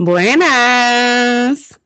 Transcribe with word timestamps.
Buenas. 0.00 1.78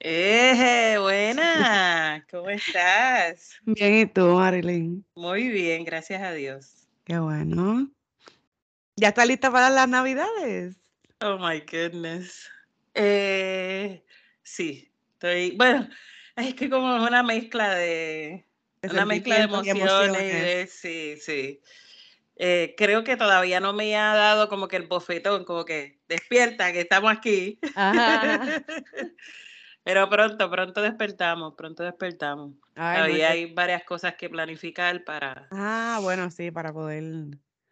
Eh, 0.00 0.96
buena. 1.00 2.26
¿Cómo 2.30 2.50
estás? 2.50 3.60
Bien, 3.62 3.94
¿y 3.94 4.06
tú, 4.06 4.22
Marilyn? 4.22 5.04
Muy 5.14 5.48
bien, 5.50 5.84
gracias 5.84 6.22
a 6.22 6.32
Dios. 6.32 6.88
Qué 7.04 7.18
bueno. 7.20 7.88
¿Ya 8.98 9.08
está 9.08 9.24
lista 9.24 9.52
para 9.52 9.70
las 9.70 9.88
navidades? 9.88 10.76
Oh 11.20 11.38
my 11.38 11.60
goodness. 11.60 12.50
Eh, 12.94 14.04
sí, 14.42 14.92
estoy, 15.12 15.56
bueno, 15.56 15.88
es 16.34 16.54
que 16.54 16.68
como 16.68 17.04
una 17.04 17.22
mezcla 17.22 17.76
de, 17.76 18.44
una 18.82 19.06
mezcla 19.06 19.36
de 19.36 19.42
emociones, 19.42 19.66
y 19.66 19.78
emociones. 19.78 20.30
de- 20.32 20.66
sí, 20.66 21.16
sí. 21.20 21.60
Eh, 22.34 22.74
creo 22.76 23.04
que 23.04 23.16
todavía 23.16 23.60
no 23.60 23.72
me 23.72 23.96
ha 23.96 24.14
dado 24.14 24.48
como 24.48 24.66
que 24.66 24.76
el 24.76 24.88
bofetón, 24.88 25.44
como 25.44 25.64
que 25.64 26.00
despierta, 26.08 26.72
que 26.72 26.80
estamos 26.80 27.12
aquí. 27.12 27.60
Ajá. 27.76 28.64
Pero 29.84 30.08
pronto, 30.10 30.50
pronto 30.50 30.82
despertamos, 30.82 31.54
pronto 31.56 31.84
despertamos. 31.84 32.54
Ay, 32.74 32.98
no, 32.98 33.06
Todavía 33.06 33.30
hay 33.30 33.54
varias 33.54 33.84
cosas 33.84 34.16
que 34.16 34.28
planificar 34.28 35.04
para, 35.04 35.46
Ah, 35.52 36.00
bueno, 36.02 36.30
sí, 36.32 36.50
para 36.50 36.72
poder 36.72 37.04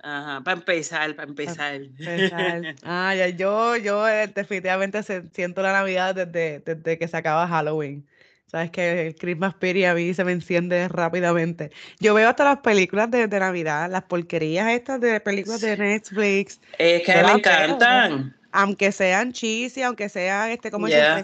ajá, 0.06 0.40
para 0.42 0.58
empezar, 0.58 1.16
para 1.16 1.28
empezar. 1.28 1.74
empezar. 1.74 2.74
Ah, 2.84 3.14
ya, 3.14 3.28
yo, 3.28 3.76
yo 3.76 4.08
eh, 4.08 4.28
definitivamente 4.28 5.02
siento 5.32 5.62
la 5.62 5.72
Navidad 5.72 6.14
desde, 6.14 6.60
desde 6.60 6.98
que 6.98 7.08
se 7.08 7.16
acaba 7.16 7.48
Halloween. 7.48 8.06
Sabes 8.46 8.70
que 8.70 9.08
el 9.08 9.16
Christmas 9.16 9.54
Spirit 9.54 9.86
a 9.86 9.94
mí 9.94 10.14
se 10.14 10.24
me 10.24 10.30
enciende 10.30 10.86
rápidamente. 10.88 11.72
Yo 11.98 12.14
veo 12.14 12.28
hasta 12.28 12.44
las 12.44 12.58
películas 12.60 13.10
de, 13.10 13.26
de 13.26 13.40
Navidad, 13.40 13.90
las 13.90 14.04
porquerías 14.04 14.68
estas 14.68 15.00
de 15.00 15.18
películas 15.20 15.60
de 15.60 15.76
Netflix. 15.76 16.60
Es 16.78 17.02
que 17.02 17.16
me 17.16 17.22
veo. 17.24 17.38
encantan. 17.38 18.36
Aunque 18.56 18.92
sean 18.92 19.32
cheesy, 19.32 19.82
aunque 19.82 20.08
sean 20.08 20.50
este, 20.50 20.70
como 20.70 20.88
Yeah. 20.88 21.08
no 21.08 21.14
me 21.14 21.22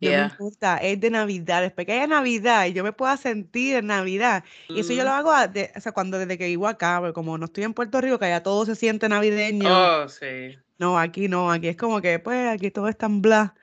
Yeah. 0.00 0.24
importa, 0.24 0.76
es 0.78 0.98
de 1.00 1.10
Navidad, 1.10 1.62
después 1.62 1.86
que 1.86 1.92
haya 1.92 2.06
Navidad 2.06 2.66
y 2.66 2.72
yo 2.72 2.82
me 2.84 2.92
pueda 2.92 3.16
sentir 3.16 3.76
en 3.76 3.86
Navidad. 3.86 4.44
Y 4.68 4.80
eso 4.80 4.92
yo 4.92 5.04
lo 5.04 5.10
Ujú. 5.10 5.18
hago 5.30 5.52
de- 5.52 5.72
o 5.76 5.80
sea, 5.80 5.92
cuando 5.92 6.18
desde 6.18 6.38
que 6.38 6.46
vivo 6.46 6.66
acá, 6.68 6.98
porque 7.00 7.12
como 7.12 7.36
no 7.38 7.46
estoy 7.46 7.64
en 7.64 7.74
Puerto 7.74 8.00
Rico, 8.00 8.18
que 8.18 8.26
allá 8.26 8.42
todo 8.42 8.64
se 8.66 8.76
siente 8.76 9.08
navideño. 9.08 9.68
Oh, 9.70 10.08
sí. 10.08 10.58
No, 10.78 10.98
aquí 10.98 11.28
no, 11.28 11.50
aquí 11.52 11.68
es 11.68 11.76
como 11.76 12.00
que, 12.00 12.18
pues, 12.18 12.48
aquí 12.48 12.70
todo 12.70 12.88
es 12.88 12.96
tan 12.96 13.20
bla. 13.20 13.54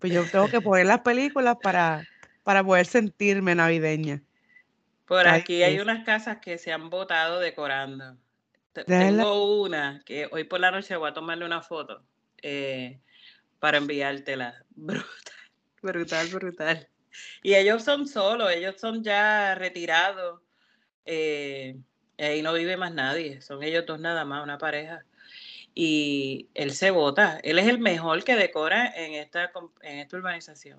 Pues 0.00 0.12
yo 0.12 0.24
tengo 0.28 0.48
que 0.48 0.60
poner 0.60 0.86
las 0.86 1.00
películas 1.00 1.56
para, 1.62 2.04
para 2.42 2.64
poder 2.64 2.86
sentirme 2.86 3.54
navideña. 3.54 4.22
Por 5.06 5.26
aquí 5.28 5.62
hay 5.62 5.78
unas 5.78 6.04
casas 6.04 6.38
que 6.38 6.58
se 6.58 6.72
han 6.72 6.90
botado 6.90 7.38
decorando. 7.40 8.18
Tengo 8.82 9.62
una 9.62 10.02
que 10.04 10.28
hoy 10.32 10.44
por 10.44 10.58
la 10.60 10.70
noche 10.72 10.96
voy 10.96 11.10
a 11.10 11.14
tomarle 11.14 11.44
una 11.44 11.62
foto 11.62 12.04
eh, 12.42 13.00
para 13.60 13.78
enviártela. 13.78 14.64
Brutal, 14.76 15.06
brutal, 15.82 16.28
brutal. 16.28 16.88
Y 17.42 17.54
ellos 17.54 17.84
son 17.84 18.08
solos, 18.08 18.50
ellos 18.50 18.76
son 18.78 19.04
ya 19.04 19.54
retirados. 19.54 20.40
eh, 21.04 21.76
ahí 22.18 22.42
no 22.42 22.52
vive 22.54 22.76
más 22.76 22.92
nadie, 22.94 23.40
son 23.42 23.62
ellos 23.62 23.84
dos 23.86 24.00
nada 24.00 24.24
más, 24.24 24.42
una 24.42 24.58
pareja. 24.58 25.04
Y 25.74 26.48
él 26.54 26.72
se 26.72 26.90
vota, 26.90 27.38
él 27.42 27.58
es 27.58 27.66
el 27.68 27.78
mejor 27.78 28.24
que 28.24 28.36
decora 28.36 28.86
en 28.96 29.14
esta, 29.14 29.52
en 29.82 29.98
esta 29.98 30.16
urbanización. 30.16 30.78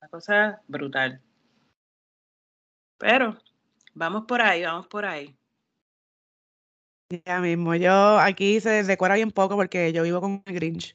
Una 0.00 0.08
cosa 0.08 0.62
brutal. 0.68 1.22
Pero 2.98 3.38
vamos 3.94 4.24
por 4.26 4.40
ahí, 4.40 4.62
vamos 4.64 4.86
por 4.88 5.04
ahí. 5.04 5.37
Ya 7.10 7.40
mismo, 7.40 7.74
yo 7.74 8.18
aquí 8.18 8.60
se 8.60 8.82
decora 8.82 9.14
bien 9.14 9.30
poco 9.30 9.56
porque 9.56 9.92
yo 9.94 10.02
vivo 10.02 10.20
con 10.20 10.42
el 10.44 10.54
Grinch. 10.54 10.94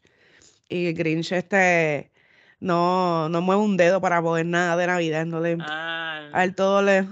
Y 0.69 0.88
el 0.88 0.94
Grinch 0.96 1.31
este 1.34 2.12
no, 2.59 3.29
no 3.29 3.41
mueve 3.41 3.62
un 3.63 3.78
dedo 3.78 4.00
para 4.01 4.22
poder 4.22 4.46
nada 4.46 4.75
de 4.78 4.85
Navidad. 4.88 5.25
No 5.25 5.40
le, 5.40 5.57
Ah, 5.62 6.29
a 6.34 6.44
él 6.44 6.53
todo 6.56 6.81
le, 6.84 6.97
"Eh, 7.00 7.06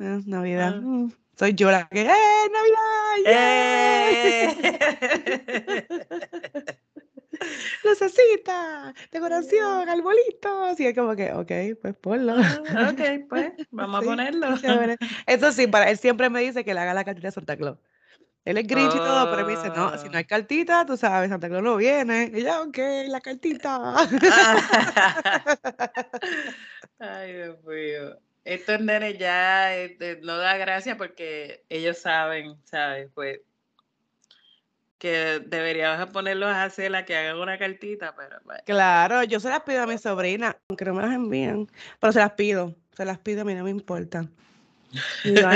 eh, 0.00 0.20
Navidad. 0.26 0.74
Ah. 0.76 0.80
mm". 0.82 1.12
Soy 1.36 1.54
yo 1.54 1.70
la 1.70 1.88
que, 1.88 2.02
¡eh, 2.02 2.06
Navidad! 2.52 3.16
¡yay! 3.24 3.26
¡Eh! 3.26 3.28
Lucecita, 7.84 8.94
decoración, 9.12 9.88
arbolitos. 9.88 10.78
Y 10.80 10.86
es 10.86 10.94
como 10.96 11.14
que, 11.16 11.32
ok, 11.32 11.50
pues 11.82 11.94
ponlo. 12.00 12.34
Ah, 12.38 12.90
ok, 12.92 13.00
pues 13.28 13.52
vamos 13.72 14.00
Sí, 14.00 14.06
a 14.06 14.10
ponerlo. 14.10 14.54
Eso 15.26 15.52
sí, 15.52 15.66
para 15.66 15.90
él 15.90 15.98
siempre 15.98 16.30
me 16.30 16.40
dice 16.40 16.64
que 16.64 16.72
le 16.72 16.80
haga 16.80 16.94
la 16.94 17.04
cartita 17.04 17.28
de 17.28 17.32
Santa 17.32 17.56
Claus. 17.56 17.78
Él 18.44 18.58
es 18.58 18.66
Grinch 18.66 18.94
y 18.94 18.98
todo, 18.98 19.30
pero 19.30 19.46
me 19.46 19.52
dice, 19.52 19.70
no, 19.70 19.96
si 19.96 20.08
no 20.08 20.18
hay 20.18 20.24
Oh. 20.24 20.26
cartita, 20.28 20.84
tú 20.84 20.96
sabes, 20.96 21.30
Santa 21.30 21.48
Claus 21.48 21.62
no 21.62 21.76
viene. 21.76 22.30
Y 22.34 22.42
ya, 22.42 22.60
ok, 22.60 22.78
la 23.08 23.20
cartita. 23.20 23.96
Ay, 26.98 27.32
Dios 27.32 27.64
mío. 27.64 28.18
Estos 28.44 28.80
nenes 28.80 29.18
ya 29.18 29.74
este, 29.74 30.20
no 30.22 30.36
da 30.36 30.56
gracia 30.58 30.98
porque 30.98 31.64
ellos 31.70 31.98
saben, 31.98 32.56
¿sabes? 32.64 33.08
Pues 33.14 33.40
que 34.98 35.40
deberíamos 35.46 36.10
ponerlos 36.10 36.50
a 36.50 36.64
hacer 36.64 36.90
la 36.90 37.04
que 37.04 37.16
hagan 37.16 37.38
una 37.38 37.58
cartita, 37.58 38.14
pero 38.16 38.36
bueno. 38.44 38.60
Claro, 38.64 39.22
yo 39.24 39.40
se 39.40 39.48
las 39.48 39.62
pido 39.62 39.82
a 39.82 39.86
mi 39.86 39.98
sobrina, 39.98 40.56
aunque 40.68 40.84
no 40.84 40.94
me 40.94 41.02
las 41.02 41.14
envían, 41.14 41.68
pero 42.00 42.12
se 42.12 42.20
las 42.20 42.32
pido, 42.32 42.74
se 42.92 43.04
las 43.04 43.18
pido, 43.18 43.42
a 43.42 43.44
mí 43.44 43.54
no 43.54 43.64
me 43.64 43.70
importa. 43.70 44.26
Yo, 45.24 45.48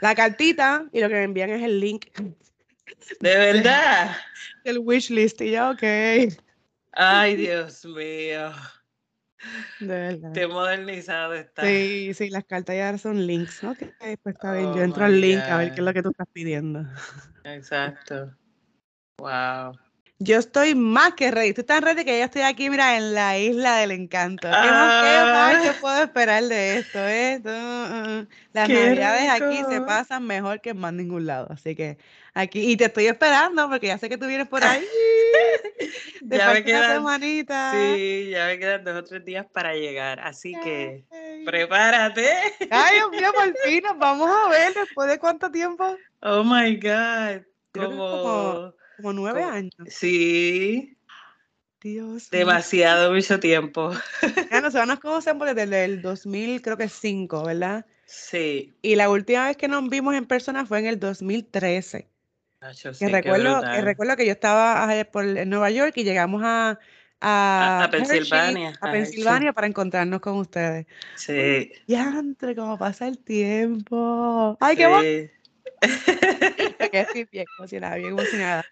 la 0.00 0.14
cartita 0.14 0.86
y 0.92 1.00
lo 1.00 1.08
que 1.08 1.14
me 1.14 1.24
envían 1.24 1.50
es 1.50 1.62
el 1.62 1.80
link 1.80 2.06
De 3.20 3.36
verdad. 3.36 4.16
del 4.64 4.78
wishlist 4.78 5.40
y 5.40 5.52
ya, 5.52 5.70
ok, 5.70 5.82
Ay, 6.92 7.36
Dios 7.36 7.84
mío. 7.84 8.52
de 9.80 9.86
verdad. 9.86 10.32
Qué 10.32 10.46
modernizado 10.46 11.34
está. 11.34 11.62
Sí, 11.62 12.12
sí, 12.14 12.30
las 12.30 12.44
cartas 12.44 12.74
ya 12.76 12.96
son 12.98 13.26
links. 13.26 13.62
Ok, 13.64 13.78
pues 14.22 14.34
está 14.34 14.52
bien, 14.54 14.72
yo 14.72 14.80
Oh 14.80 14.84
entro 14.84 15.02
my 15.02 15.12
al 15.12 15.20
link 15.20 15.42
a 15.44 15.58
ver 15.58 15.68
qué 15.68 15.74
es 15.74 15.78
God. 15.80 15.86
lo 15.86 15.92
que 15.94 16.02
tú 16.02 16.08
estás 16.10 16.28
pidiendo. 16.32 16.84
Exacto. 17.44 18.34
Wow. 19.18 19.78
Yo 20.18 20.38
estoy 20.38 20.74
más 20.74 21.12
que 21.12 21.30
ready. 21.30 21.52
Tú 21.52 21.60
estás 21.60 21.82
ready 21.82 22.02
que 22.04 22.18
yo 22.18 22.24
estoy 22.24 22.40
aquí, 22.42 22.70
mira, 22.70 22.96
en 22.96 23.12
la 23.12 23.38
isla 23.38 23.76
del 23.76 23.90
encanto. 23.90 24.48
¿Qué 24.48 24.54
más, 24.56 25.04
qué 25.04 25.20
más 25.24 25.66
Ah. 25.66 25.74
puedo 25.78 26.02
esperar 26.02 26.42
de 26.44 26.78
esto? 26.78 26.98
Esto, 27.06 27.50
uh, 27.50 28.20
uh. 28.22 28.26
Las 28.54 28.68
navidades 28.70 29.28
aquí 29.30 29.62
se 29.68 29.80
pasan 29.82 30.26
mejor 30.26 30.62
que 30.62 30.70
en 30.70 30.78
más 30.78 30.94
ningún 30.94 31.26
lado. 31.26 31.48
Así 31.50 31.76
que 31.76 31.98
aquí, 32.32 32.70
y 32.70 32.78
te 32.78 32.86
estoy 32.86 33.06
esperando 33.08 33.68
porque 33.68 33.88
ya 33.88 33.98
sé 33.98 34.08
que 34.08 34.16
tú 34.16 34.26
vienes 34.26 34.48
por 34.48 34.64
ahí. 34.64 34.82
Te 36.28 36.38
Ya 36.38 36.50
me 36.52 36.64
quedan, 36.64 36.94
semanita. 36.96 37.72
sí, 37.72 38.30
ya 38.30 38.46
me 38.46 38.58
quedan 38.58 38.82
dos 38.84 38.96
o 38.96 39.04
tres 39.04 39.24
días 39.24 39.46
para 39.52 39.74
llegar. 39.74 40.18
Así 40.20 40.54
que 40.64 41.04
prepárate. 41.44 42.28
Ay, 42.70 42.96
Dios 42.96 43.10
mío, 43.10 43.32
por 43.34 43.54
fin 43.64 43.82
nos 43.84 43.98
vamos 43.98 44.28
a 44.30 44.48
ver 44.48 44.72
después 44.74 45.08
de 45.08 45.18
cuánto 45.18 45.50
tiempo. 45.50 45.96
Oh 46.22 46.42
my 46.42 46.74
God. 46.76 47.42
Como, 47.72 48.74
Como, 48.96 49.12
nueve 49.12 49.40
como- 49.42 49.52
años. 49.52 49.72
sí, 49.88 50.96
Dios 51.80 52.30
demasiado 52.30 53.12
mucho 53.12 53.38
tiempo. 53.38 53.92
Ya 54.50 54.60
nosotros 54.60 54.86
nos 54.86 55.00
conocemos 55.00 55.54
desde 55.54 55.84
el 55.84 56.02
2000, 56.02 56.62
creo 56.62 56.76
que 56.76 56.88
5, 56.88 57.44
¿verdad? 57.44 57.84
Sí. 58.06 58.74
Y 58.82 58.94
la 58.96 59.10
última 59.10 59.46
vez 59.46 59.56
que 59.56 59.68
nos 59.68 59.88
vimos 59.88 60.14
en 60.14 60.26
persona 60.26 60.64
fue 60.64 60.78
en 60.78 60.86
el 60.86 60.98
2013. 61.00 62.08
Nacho, 62.60 62.94
sí, 62.94 63.04
Que 63.04 63.10
qué 63.10 63.16
recuerdo, 63.16 63.60
que 63.60 63.80
recuerdo 63.82 64.16
que 64.16 64.26
yo 64.26 64.32
estaba 64.32 64.96
eh, 64.96 65.04
por, 65.04 65.24
en 65.24 65.50
Nueva 65.50 65.70
York 65.70 65.92
y 65.96 66.04
llegamos 66.04 66.42
a, 66.44 66.78
A, 67.20 67.84
a 67.84 67.84
Hershey, 67.86 68.18
Pensilvania. 68.18 68.72
a 68.80 68.90
Pensilvania 68.92 69.52
para 69.52 69.66
encontrarnos 69.66 70.20
con 70.20 70.36
ustedes. 70.36 70.86
Sí. 71.16 71.72
Diantre, 71.86 72.54
cómo 72.54 72.78
pasa 72.78 73.08
el 73.08 73.18
tiempo. 73.18 74.56
Ay, 74.60 74.76
qué 74.76 75.30
que 76.90 77.00
estoy 77.00 77.28
bien 77.30 77.44
emocionada, 77.58 77.96
bien 77.96 78.10
emocionada. 78.10 78.64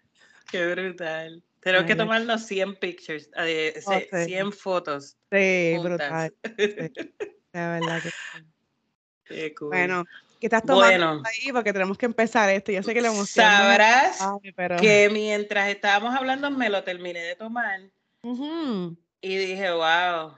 Qué 0.55 0.65
brutal. 0.69 1.43
Tenemos 1.59 1.85
que 1.85 1.97
tomarnos 1.97 2.47
100 2.47 2.77
pictures, 2.77 3.29
eh, 3.39 3.75
Oh, 3.87 3.99
sí. 3.99 4.25
100 4.27 4.53
fotos 4.53 5.17
Sí, 5.33 5.73
juntas. 5.75 6.31
brutal. 6.31 6.35
sí, 6.57 6.91
La 7.53 7.71
verdad 7.81 8.01
que. 8.01 8.11
Qué 9.25 9.53
cool. 9.57 9.71
Bueno, 9.71 10.05
¿qué 10.39 10.47
estás 10.47 10.63
tomando 10.65 11.07
Bueno. 11.09 11.23
ahí? 11.25 11.51
Porque 11.51 11.73
tenemos 11.73 11.99
que 11.99 12.07
empezar 12.07 12.49
esto. 12.51 12.71
Yo 12.71 12.85
sé 12.85 12.95
que 12.95 13.01
la 13.01 13.09
emoción. 13.09 13.45
Sabrás 13.45 14.21
pero... 14.55 14.77
que 14.77 15.09
mientras 15.11 15.69
estábamos 15.71 16.15
hablando 16.15 16.53
me 16.53 16.69
lo 16.71 16.85
terminé 16.85 17.19
de 17.21 17.35
tomar 17.35 17.81
y 19.21 19.37
dije, 19.37 19.73
wow. 19.73 20.37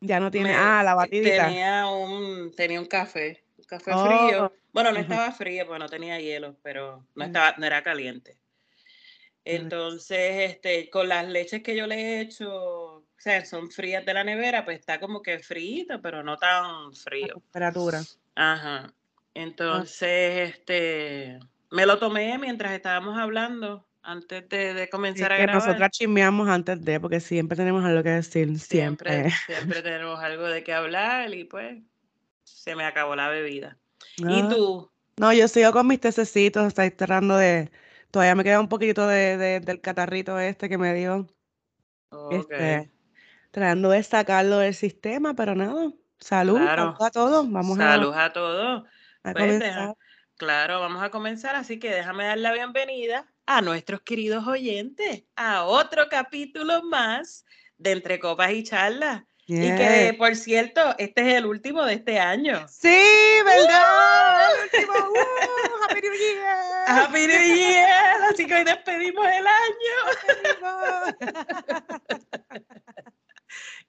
Ya 0.00 0.20
no 0.20 0.30
tiene. 0.30 0.50
me- 0.50 0.54
ah, 0.54 0.82
la 0.84 0.94
batidita. 0.94 1.46
Tenía 1.48 1.88
un, 1.88 2.54
tenía 2.54 2.78
un 2.78 2.86
café, 2.86 3.42
un 3.58 3.64
café 3.64 3.92
Oh, 3.94 4.04
frío. 4.06 4.52
Bueno, 4.72 4.92
no 4.92 4.98
estaba 5.00 5.32
frío 5.32 5.66
porque 5.66 5.80
no 5.80 5.88
tenía 5.88 6.20
hielo, 6.20 6.56
pero 6.62 7.04
no, 7.16 7.24
Mm. 7.24 7.26
estaba, 7.26 7.54
no 7.58 7.66
era 7.66 7.82
caliente. 7.82 8.38
Entonces, 9.46 10.50
este, 10.50 10.90
con 10.90 11.08
las 11.08 11.28
leches 11.28 11.62
que 11.62 11.76
yo 11.76 11.86
le 11.86 11.94
he 11.94 12.20
hecho, 12.20 12.96
o 12.96 13.04
sea, 13.16 13.44
son 13.46 13.70
frías 13.70 14.04
de 14.04 14.12
la 14.12 14.24
nevera, 14.24 14.64
pues 14.64 14.80
está 14.80 14.98
como 14.98 15.22
que 15.22 15.38
frito, 15.38 16.02
pero 16.02 16.24
no 16.24 16.36
tan 16.36 16.92
frío. 16.92 17.34
temperatura. 17.34 18.02
Ajá. 18.34 18.92
Entonces, 19.34 20.50
este, 20.50 21.38
me 21.70 21.86
lo 21.86 21.96
tomé 22.00 22.36
mientras 22.38 22.72
estábamos 22.72 23.16
hablando, 23.16 23.86
antes 24.02 24.48
de, 24.48 24.88
comenzar 24.90 25.32
a 25.32 25.36
grabar. 25.36 25.64
Nosotras 25.64 25.90
chismeamos 25.92 26.48
antes 26.48 26.84
de, 26.84 26.98
porque 26.98 27.20
siempre 27.20 27.56
tenemos 27.56 27.84
algo 27.84 28.02
que 28.02 28.10
decir, 28.10 28.58
siempre. 28.58 29.30
Siempre, 29.46 29.82
tenemos 29.82 30.18
algo 30.18 30.48
de 30.48 30.64
qué 30.64 30.72
hablar 30.72 31.32
y 31.32 31.44
pues 31.44 31.80
se 32.42 32.74
me 32.74 32.82
acabó 32.82 33.14
la 33.14 33.28
bebida. 33.28 33.76
¿Y 34.16 34.40
ah. 34.40 34.48
tú? 34.50 34.90
No, 35.18 35.32
yo 35.32 35.46
sigo 35.46 35.70
con 35.70 35.86
mis 35.86 36.00
tececitos, 36.00 36.66
estoy 36.66 36.90
tratando 36.90 37.36
de 37.36 37.70
Todavía 38.16 38.34
me 38.34 38.44
queda 38.44 38.60
un 38.60 38.68
poquito 38.70 39.06
de, 39.06 39.60
del 39.60 39.82
catarrito 39.82 40.40
este 40.40 40.70
que 40.70 40.78
me 40.78 40.94
dio. 40.94 41.26
Este, 42.30 42.90
tratando 43.50 43.90
de 43.90 44.02
sacarlo 44.02 44.56
del 44.56 44.72
sistema, 44.72 45.34
pero 45.34 45.54
nada. 45.54 45.92
Salud, 46.18 46.56
a 46.56 47.10
todos. 47.10 47.50
Vamos 47.50 47.76
Salud 47.76 48.14
a, 48.14 48.32
todos. 48.32 48.84
Pues 49.20 49.62
claro, 50.38 50.80
vamos 50.80 51.02
a 51.02 51.10
comenzar, 51.10 51.56
así 51.56 51.78
que 51.78 51.92
déjame 51.92 52.24
dar 52.24 52.38
la 52.38 52.54
bienvenida 52.54 53.30
a 53.44 53.60
nuestros 53.60 54.00
queridos 54.00 54.46
oyentes 54.46 55.24
a 55.36 55.64
otro 55.64 56.08
capítulo 56.08 56.84
más 56.84 57.44
de 57.76 57.92
Entre 57.92 58.18
Copas 58.18 58.50
y 58.52 58.62
Charlas. 58.62 59.24
Y 59.48 59.76
que, 59.76 60.14
por 60.18 60.34
cierto, 60.34 60.94
este 60.98 61.20
es 61.20 61.34
el 61.34 61.46
último 61.46 61.84
de 61.84 61.94
este 61.94 62.18
año. 62.18 62.66
Sí, 62.68 62.98
¿verdad? 63.44 64.48
El 64.52 64.64
último. 64.64 64.92
Uh, 65.08 65.84
¡Happy 65.84 66.00
New 66.00 66.12
Year! 66.12 66.84
¡Happy 66.88 67.26
New 67.28 67.56
Year! 67.56 68.22
Así 68.28 68.44
que 68.44 68.54
hoy 68.56 68.64
despedimos 68.64 69.24
el 69.24 69.46
año. 69.46 69.94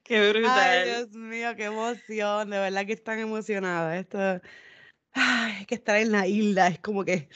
¡Qué 0.03 0.29
brutal! 0.29 0.59
Ay, 0.59 0.85
Dios 0.85 1.09
mío, 1.13 1.55
qué 1.55 1.65
emoción. 1.65 2.51
De 2.51 2.59
verdad 2.59 2.85
que 2.85 2.93
están 2.93 3.17
emocionadas. 3.17 3.99
Esto... 3.99 4.39
Ay, 5.13 5.65
que 5.65 5.73
estar 5.73 5.95
en 5.95 6.11
la 6.11 6.27
isla 6.27 6.67
es 6.67 6.77
como 6.77 7.03
que 7.03 7.29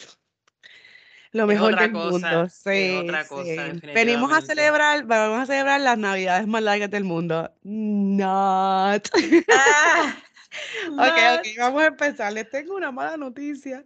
lo 1.31 1.47
mejor 1.47 1.79
del 1.79 1.91
mundo. 1.91 2.49
Sí, 2.49 2.97
otra 3.01 3.25
cosa, 3.25 3.73
Venimos 3.93 4.31
a 4.33 4.41
celebrar, 4.41 5.05
vamos 5.05 5.41
a 5.41 5.45
celebrar 5.45 5.79
las 5.81 5.97
navidades 5.97 6.47
más 6.47 6.61
largas 6.61 6.91
del 6.91 7.03
mundo. 7.03 7.51
Not. 7.63 9.09
Ah, 9.49 10.15
ok, 10.91 11.39
ok, 11.39 11.47
vamos 11.57 11.83
a 11.83 11.87
empezar. 11.87 12.33
Les 12.33 12.49
tengo 12.49 12.75
una 12.75 12.91
mala 12.91 13.17
noticia. 13.17 13.85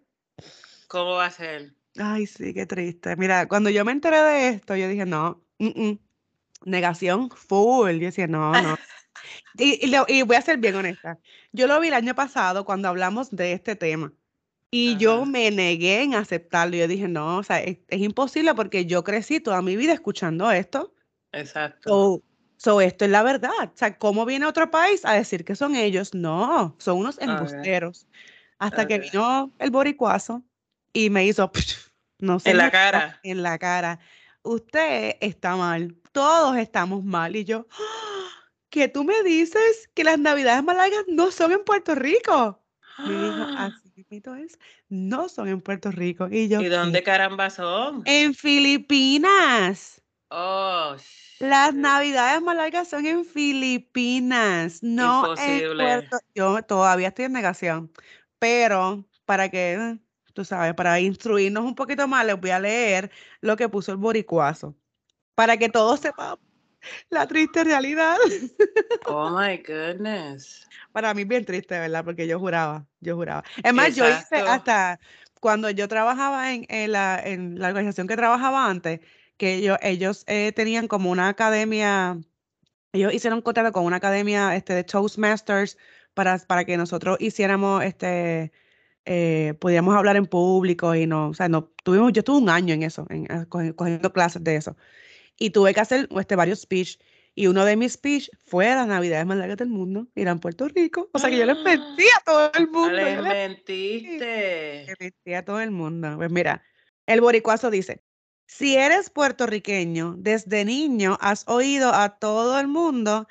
¿Cómo 0.88 1.12
va 1.12 1.28
a 1.28 1.32
ser? 1.32 1.74
Ay, 1.98 2.26
sí, 2.26 2.54
qué 2.54 2.66
triste. 2.66 3.16
Mira, 3.16 3.48
cuando 3.48 3.70
yo 3.70 3.86
me 3.86 3.92
enteré 3.92 4.22
de 4.22 4.48
esto, 4.50 4.76
yo 4.76 4.88
dije, 4.88 5.06
no, 5.06 5.44
negación 6.66 7.30
full. 7.30 8.00
Yo 8.00 8.08
decía, 8.08 8.28
no, 8.28 8.52
no. 8.52 8.78
y, 9.58 9.80
y 10.08 10.22
voy 10.24 10.36
a 10.36 10.42
ser 10.42 10.58
bien 10.58 10.76
honesta. 10.76 11.20
Yo 11.52 11.68
lo 11.68 11.80
vi 11.80 11.88
el 11.88 11.94
año 11.94 12.16
pasado 12.16 12.66
cuando 12.66 12.90
hablamos 12.90 13.30
de 13.32 13.54
este 13.54 13.76
tema. 13.76 14.12
Y 14.72 14.98
yo 14.98 15.26
me 15.26 15.52
negué 15.52 16.02
en 16.02 16.16
aceptarlo. 16.16 16.76
Yo 16.76 16.88
dije, 16.88 17.08
no, 17.08 17.38
o 17.38 17.44
sea, 17.44 17.62
es, 17.62 17.78
imposible 17.90 18.54
porque 18.56 18.86
yo 18.86 19.04
crecí 19.04 19.40
toda 19.40 19.62
mi 19.62 19.76
vida 19.76 19.94
escuchando 19.94 20.52
esto. 20.52 20.94
Exacto. 21.32 22.22
So, 22.58 22.82
esto 22.82 23.06
es 23.06 23.12
la 23.12 23.24
verdad. 23.24 23.52
O 23.62 23.72
sea, 23.78 23.98
¿cómo 23.98 24.26
viene 24.26 24.46
otro 24.46 24.72
país 24.72 25.06
a 25.06 25.14
decir 25.14 25.46
que 25.46 25.56
son 25.56 25.76
ellos? 25.76 26.14
No, 26.14 26.76
son 26.80 26.98
unos 26.98 27.20
embusteros. 27.20 28.08
Hasta 28.58 28.88
que 28.88 29.00
vino 29.00 29.52
el 29.60 29.72
boricuazo 29.72 30.44
y 30.94 31.10
me 31.10 31.26
hizo, 31.26 31.52
no 32.20 32.40
sé. 32.40 32.52
En 32.52 32.58
la 32.58 32.72
cara. 32.72 33.20
En 33.24 33.44
la 33.44 33.58
cara. 33.58 34.00
Usted 34.44 35.18
está 35.22 35.56
mal. 35.56 35.96
Todos 36.12 36.58
estamos 36.58 37.04
mal. 37.04 37.36
Y 37.36 37.44
yo. 37.44 37.68
¿qué 38.76 38.90
tú 38.90 39.06
me 39.06 39.24
dices 39.24 39.90
que 39.94 40.04
las 40.04 40.20
navidades 40.20 40.62
más 40.62 40.76
largas 40.76 41.06
no 41.08 41.32
son 41.32 41.54
en 41.54 41.64
Puerto 41.64 41.96
Rico? 41.96 42.62
Me 42.98 43.14
dijo, 43.14 43.46
así 43.58 43.85
es, 44.10 44.60
no 44.90 45.30
son 45.30 45.48
en 45.48 45.62
Puerto 45.62 45.92
Rico. 45.92 46.28
Y 46.30 46.48
yo, 46.48 46.62
¿Y 46.62 46.68
dónde 46.68 47.04
caramba 47.04 47.50
son? 47.50 48.04
En 48.06 48.34
Filipinas. 48.34 50.02
Oh, 50.30 50.96
Las 51.40 51.74
navidades 51.74 52.42
más 52.42 52.56
largas 52.56 52.90
son 52.90 53.06
en 53.06 53.25
Filipinas, 53.25 54.81
no 54.81 55.36
en 55.38 55.78
Puerto 55.78 56.18
Yo 56.34 56.62
todavía 56.63 57.10
estoy 57.10 57.25
en 57.25 57.34
negación, 57.34 57.92
pero 58.40 59.07
para 59.25 59.50
que, 59.50 60.00
tú 60.34 60.44
sabes, 60.44 60.74
para 60.74 61.00
instruirnos 61.00 61.63
un 61.63 61.75
poquito 61.75 62.08
más, 62.08 62.25
les 62.25 62.40
voy 62.40 62.50
a 62.50 62.60
leer 62.60 63.12
lo 63.42 63.56
que 63.56 63.69
puso 63.69 63.92
el 63.92 63.98
boricuazo, 63.98 64.75
para 65.36 65.58
que 65.58 65.69
todos 65.69 66.00
sepan 66.00 66.38
la 67.10 67.28
triste 67.28 67.64
realidad. 67.64 68.18
Oh 69.08 69.30
my 69.30 69.58
goodness. 69.58 70.68
Para 70.92 71.14
mí 71.14 71.26
bien 71.26 71.46
triste, 71.46 71.78
¿verdad? 71.78 72.04
Porque 72.04 72.28
yo 72.28 72.40
juraba, 72.40 72.88
yo 73.02 73.16
juraba. 73.16 73.44
Es 73.64 73.74
más, 73.74 73.96
yo 73.96 74.08
hice 74.10 74.38
hasta 74.38 75.00
cuando 75.40 75.70
yo 75.70 75.88
trabajaba 75.88 76.54
en, 76.54 76.92
la, 76.92 77.22
en 77.24 77.60
la 77.60 77.68
organización 77.68 78.08
que 78.08 78.16
trabajaba 78.16 78.68
antes, 78.68 79.02
que 79.38 79.56
ellos, 79.56 79.78
ellos 79.82 80.24
eh, 80.28 80.52
tenían 80.54 80.88
como 80.88 81.12
una 81.12 81.28
academia, 81.30 82.18
ellos 82.94 83.14
hicieron 83.14 83.38
un 83.38 83.44
contrato 83.44 83.72
con 83.72 83.86
una 83.86 83.98
academia 83.98 84.56
este, 84.56 84.74
de 84.74 84.84
Toastmasters 84.84 85.78
para, 86.16 86.40
para 86.40 86.66
que 86.66 86.78
nosotros 86.78 87.18
hiciéramos, 87.20 87.84
este, 87.84 88.52
eh, 89.06 89.54
podíamos 89.60 89.96
hablar 89.96 90.16
en 90.16 90.26
público 90.26 90.96
y 90.96 91.06
no, 91.06 91.30
o 91.30 91.34
sea, 91.36 91.48
no, 91.48 91.72
tuvimos, 91.84 92.12
yo 92.14 92.24
tuve 92.24 92.38
un 92.38 92.50
año 92.50 92.74
en 92.74 92.82
eso, 92.82 93.06
en, 93.10 93.26
eh, 93.26 93.46
cogiendo 93.76 94.12
clases 94.12 94.44
de 94.44 94.56
eso 94.56 94.76
y 95.38 95.50
tuve 95.52 95.74
que 95.74 95.82
hacer 95.82 96.08
este, 96.18 96.36
varios 96.36 96.62
speech. 96.62 97.00
Y 97.38 97.48
uno 97.48 97.66
de 97.66 97.76
mis 97.76 97.94
speech 97.94 98.30
fue 98.46 98.68
las 98.68 98.88
navidades 98.88 99.26
más 99.26 99.38
largas 99.38 99.58
del 99.58 99.70
mundo, 99.70 100.08
ir 100.16 100.30
a 100.30 100.36
Puerto 100.38 100.70
Rico. 100.70 101.10
O 101.12 101.20
sea 101.20 101.30
que 101.30 101.38
yo 101.38 101.46
les 101.46 101.62
mentí 101.64 102.06
a 102.18 102.24
todo 102.24 102.52
el 102.54 102.70
mundo. 102.70 102.92
Les 102.92 103.22
mentiste. 103.22 104.86
Les 104.86 104.96
mentí 105.00 105.34
a 105.34 105.44
todo 105.44 105.60
el 105.60 105.72
mundo. 105.72 106.16
Pues 106.16 106.32
mira, 106.32 106.64
el 107.06 107.20
boricuazo 107.20 107.70
dice, 107.70 108.04
si 108.48 108.78
eres 108.78 109.10
puertorriqueño, 109.10 110.16
desde 110.18 110.64
niño 110.64 111.18
has 111.20 111.46
oído 111.48 111.94
a 111.94 112.18
todo 112.18 112.58
el 112.60 112.68
mundo 112.68 113.28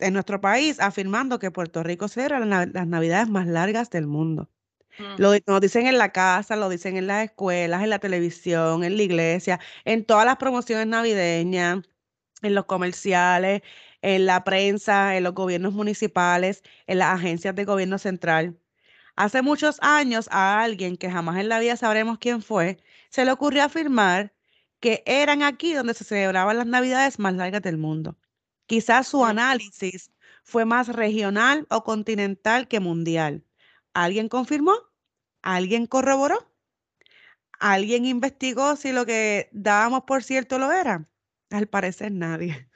en 0.00 0.14
nuestro 0.14 0.40
país 0.40 0.80
afirmando 0.80 1.38
que 1.38 1.52
Puerto 1.52 1.82
Rico 1.82 2.08
celebra 2.08 2.40
las 2.40 2.86
navidades 2.86 3.28
más 3.28 3.46
largas 3.46 3.90
del 3.90 4.06
mundo. 4.06 4.50
Lo, 5.16 5.32
dicen 5.60 5.86
en 5.86 5.98
la 5.98 6.10
casa, 6.12 6.56
lo 6.56 6.68
dicen 6.68 6.96
en 6.96 7.06
las 7.06 7.24
escuelas, 7.24 7.82
en 7.82 7.90
la 7.90 7.98
televisión, 7.98 8.84
en 8.84 8.96
la 8.96 9.02
iglesia, 9.02 9.60
en 9.84 10.04
todas 10.04 10.24
las 10.26 10.36
promociones 10.36 10.86
navideñas, 10.86 11.80
en 12.42 12.54
los 12.54 12.66
comerciales, 12.66 13.62
en 14.02 14.26
la 14.26 14.44
prensa, 14.44 15.16
en 15.16 15.24
los 15.24 15.34
gobiernos 15.34 15.74
municipales, 15.74 16.62
en 16.86 16.98
las 16.98 17.14
agencias 17.14 17.54
de 17.54 17.64
gobierno 17.64 17.98
central. 17.98 18.58
Hace 19.16 19.42
muchos 19.42 19.78
años 19.82 20.28
a 20.32 20.62
alguien 20.62 20.96
que 20.96 21.10
jamás 21.10 21.38
en 21.38 21.48
la 21.48 21.60
vida 21.60 21.76
sabremos 21.76 22.18
quién 22.18 22.42
fue, 22.42 22.78
se 23.10 23.24
le 23.24 23.32
ocurrió 23.32 23.64
afirmar 23.64 24.34
que 24.80 25.02
eran 25.06 25.42
aquí 25.42 25.74
donde 25.74 25.94
se 25.94 26.04
celebraban 26.04 26.58
las 26.58 26.66
navidades 26.66 27.18
más 27.18 27.34
largas 27.34 27.62
del 27.62 27.78
mundo. 27.78 28.18
Quizás 28.66 29.08
su 29.08 29.24
análisis 29.24 30.12
fue 30.44 30.64
más 30.66 30.88
regional 30.88 31.66
o 31.70 31.84
continental 31.84 32.68
que 32.68 32.80
mundial. 32.80 33.43
¿Alguien 33.94 34.28
confirmó? 34.28 34.74
¿Alguien 35.42 35.86
corroboró? 35.86 36.50
¿Alguien 37.60 38.04
investigó 38.04 38.76
si 38.76 38.92
lo 38.92 39.06
que 39.06 39.48
dábamos 39.52 40.02
por 40.04 40.24
cierto 40.24 40.58
lo 40.58 40.72
era? 40.72 41.08
Al 41.50 41.68
parecer 41.68 42.10
nadie. 42.10 42.68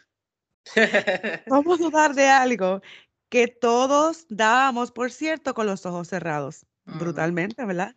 Vamos 1.48 1.80
a 1.80 1.82
dudar 1.82 2.14
de 2.14 2.28
algo 2.28 2.80
que 3.28 3.48
todos 3.48 4.26
dábamos 4.28 4.92
por 4.92 5.10
cierto 5.10 5.54
con 5.54 5.66
los 5.66 5.84
ojos 5.84 6.08
cerrados, 6.08 6.64
brutalmente, 6.84 7.64
¿verdad? 7.64 7.94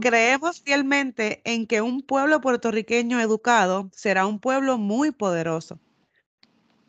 Creemos 0.00 0.60
fielmente 0.60 1.40
en 1.44 1.66
que 1.66 1.80
un 1.80 2.02
pueblo 2.02 2.40
puertorriqueño 2.40 3.20
educado 3.20 3.90
será 3.92 4.26
un 4.26 4.38
pueblo 4.38 4.78
muy 4.78 5.10
poderoso, 5.10 5.80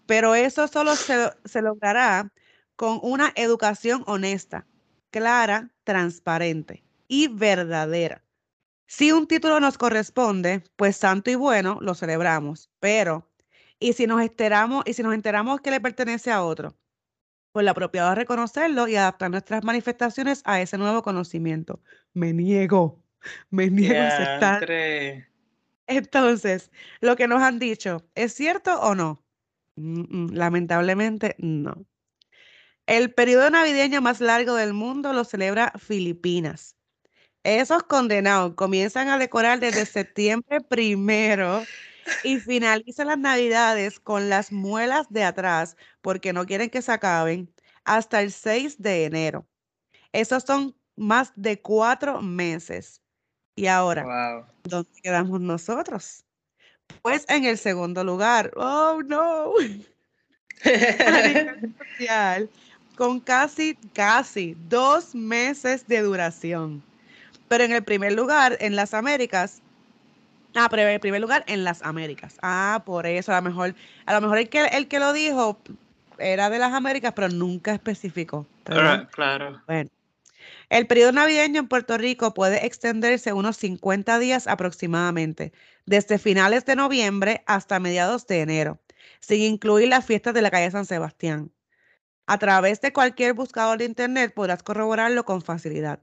pero 0.05 0.35
eso 0.35 0.67
solo 0.67 0.93
se 0.95 1.61
logrará 1.61 2.31
con 2.75 2.99
una 3.01 3.31
educación 3.35 4.03
honesta, 4.05 4.67
clara, 5.11 5.71
transparente 5.83 6.83
y 7.07 7.27
verdadera. 7.27 8.23
Si 8.85 9.11
un 9.11 9.27
título 9.27 9.59
nos 9.59 9.77
corresponde, 9.77 10.63
pues 10.75 10.95
santo 10.95 11.29
y 11.29 11.35
bueno, 11.35 11.77
lo 11.81 11.93
celebramos, 11.93 12.69
pero 12.79 13.29
y 13.79 13.93
si 13.93 14.07
nos 14.07 14.21
enteramos 14.21 14.83
y 14.85 14.93
si 14.93 15.03
nos 15.03 15.13
enteramos 15.13 15.61
que 15.61 15.71
le 15.71 15.81
pertenece 15.81 16.31
a 16.31 16.43
otro, 16.43 16.77
pues 17.51 17.65
lo 17.65 17.71
apropiado 17.71 18.11
es 18.11 18.17
reconocerlo 18.17 18.87
y 18.87 18.95
adaptar 18.95 19.31
nuestras 19.31 19.63
manifestaciones 19.63 20.41
a 20.45 20.61
ese 20.61 20.77
nuevo 20.77 21.01
conocimiento. 21.01 21.81
Me 22.13 22.33
niego, 22.33 23.03
me 23.49 23.69
niego 23.69 24.01
a 24.01 24.07
aceptar. 24.07 24.69
Entonces, 25.87 26.71
lo 27.01 27.15
que 27.15 27.27
nos 27.27 27.41
han 27.41 27.59
dicho, 27.59 28.05
¿es 28.15 28.33
cierto 28.33 28.79
o 28.81 28.95
no? 28.95 29.23
lamentablemente, 29.77 31.35
no. 31.37 31.85
El 32.87 33.13
periodo 33.13 33.49
navideño 33.49 34.01
más 34.01 34.21
largo 34.21 34.55
del 34.55 34.73
mundo 34.73 35.11
lo 35.11 35.25
celebra 35.25 35.73
Filipinas. 35.77 36.77
Esos 37.43 37.83
condenados 37.83 38.53
comienzan 38.55 39.09
a 39.09 39.17
decorar 39.17 39.59
desde 39.59 39.85
septiembre 39.85 40.61
primero 40.61 41.65
y 42.23 42.37
finaliza 42.37 43.03
las 43.03 43.17
navidades 43.17 43.99
con 43.99 44.29
las 44.29 44.53
muelas 44.53 45.05
de 45.09 45.25
atrás 45.25 45.75
porque 46.01 46.31
no 46.31 46.45
quieren 46.45 46.69
que 46.69 46.81
se 46.81 46.93
acaben 46.93 47.53
hasta 47.83 48.21
el 48.21 48.31
6 48.31 48.81
de 48.81 49.03
enero. 49.03 49.45
Esos 50.13 50.43
son 50.43 50.73
más 50.95 51.33
de 51.35 51.61
cuatro 51.61 52.21
meses. 52.21 53.01
Y 53.55 53.67
ahora, 53.67 54.47
¿dónde 54.63 54.89
quedamos 55.03 55.41
nosotros? 55.41 56.23
Pues 57.01 57.25
en 57.27 57.43
el 57.43 57.57
segundo 57.57 58.05
lugar. 58.05 58.51
Oh, 58.55 59.01
no. 59.05 59.51
con 62.97 63.19
casi, 63.19 63.75
casi 63.93 64.57
dos 64.67 65.15
meses 65.15 65.87
de 65.87 66.01
duración. 66.01 66.83
Pero 67.47 67.63
en 67.63 67.71
el 67.71 67.83
primer 67.83 68.13
lugar, 68.13 68.57
en 68.59 68.75
las 68.75 68.93
Américas, 68.93 69.61
Ah, 70.55 70.69
pero 70.69 70.81
en 70.81 70.99
primer 70.99 71.21
lugar 71.21 71.43
en 71.47 71.63
las 71.63 71.83
Américas. 71.83 72.37
Ah, 72.41 72.81
por 72.83 73.05
eso, 73.05 73.31
a 73.31 73.35
lo 73.35 73.43
mejor, 73.43 73.75
a 74.07 74.13
lo 74.13 74.21
mejor 74.21 74.39
el 74.39 74.49
que, 74.49 74.65
el 74.65 74.87
que 74.87 74.97
lo 74.97 75.13
dijo 75.13 75.59
era 76.17 76.49
de 76.49 76.57
las 76.57 76.73
Américas, 76.73 77.13
pero 77.15 77.29
nunca 77.29 77.73
especificó. 77.73 78.47
claro. 79.11 79.61
Bueno. 79.67 79.89
El 80.69 80.87
periodo 80.87 81.11
navideño 81.11 81.59
en 81.59 81.67
Puerto 81.67 81.97
Rico 81.97 82.33
puede 82.33 82.65
extenderse 82.65 83.33
unos 83.33 83.57
50 83.57 84.17
días 84.19 84.47
aproximadamente, 84.47 85.53
desde 85.85 86.17
finales 86.17 86.65
de 86.65 86.75
noviembre 86.75 87.43
hasta 87.45 87.79
mediados 87.79 88.27
de 88.27 88.41
enero, 88.41 88.79
sin 89.19 89.41
incluir 89.41 89.89
las 89.89 90.05
fiestas 90.05 90.33
de 90.33 90.41
la 90.41 90.51
calle 90.51 90.71
San 90.71 90.85
Sebastián. 90.85 91.51
A 92.27 92.37
través 92.37 92.81
de 92.81 92.91
cualquier 92.91 93.33
buscador 93.33 93.77
de 93.77 93.85
Internet 93.85 94.33
podrás 94.33 94.61
corroborarlo 94.61 95.23
con 95.23 95.41
facilidad. 95.41 96.01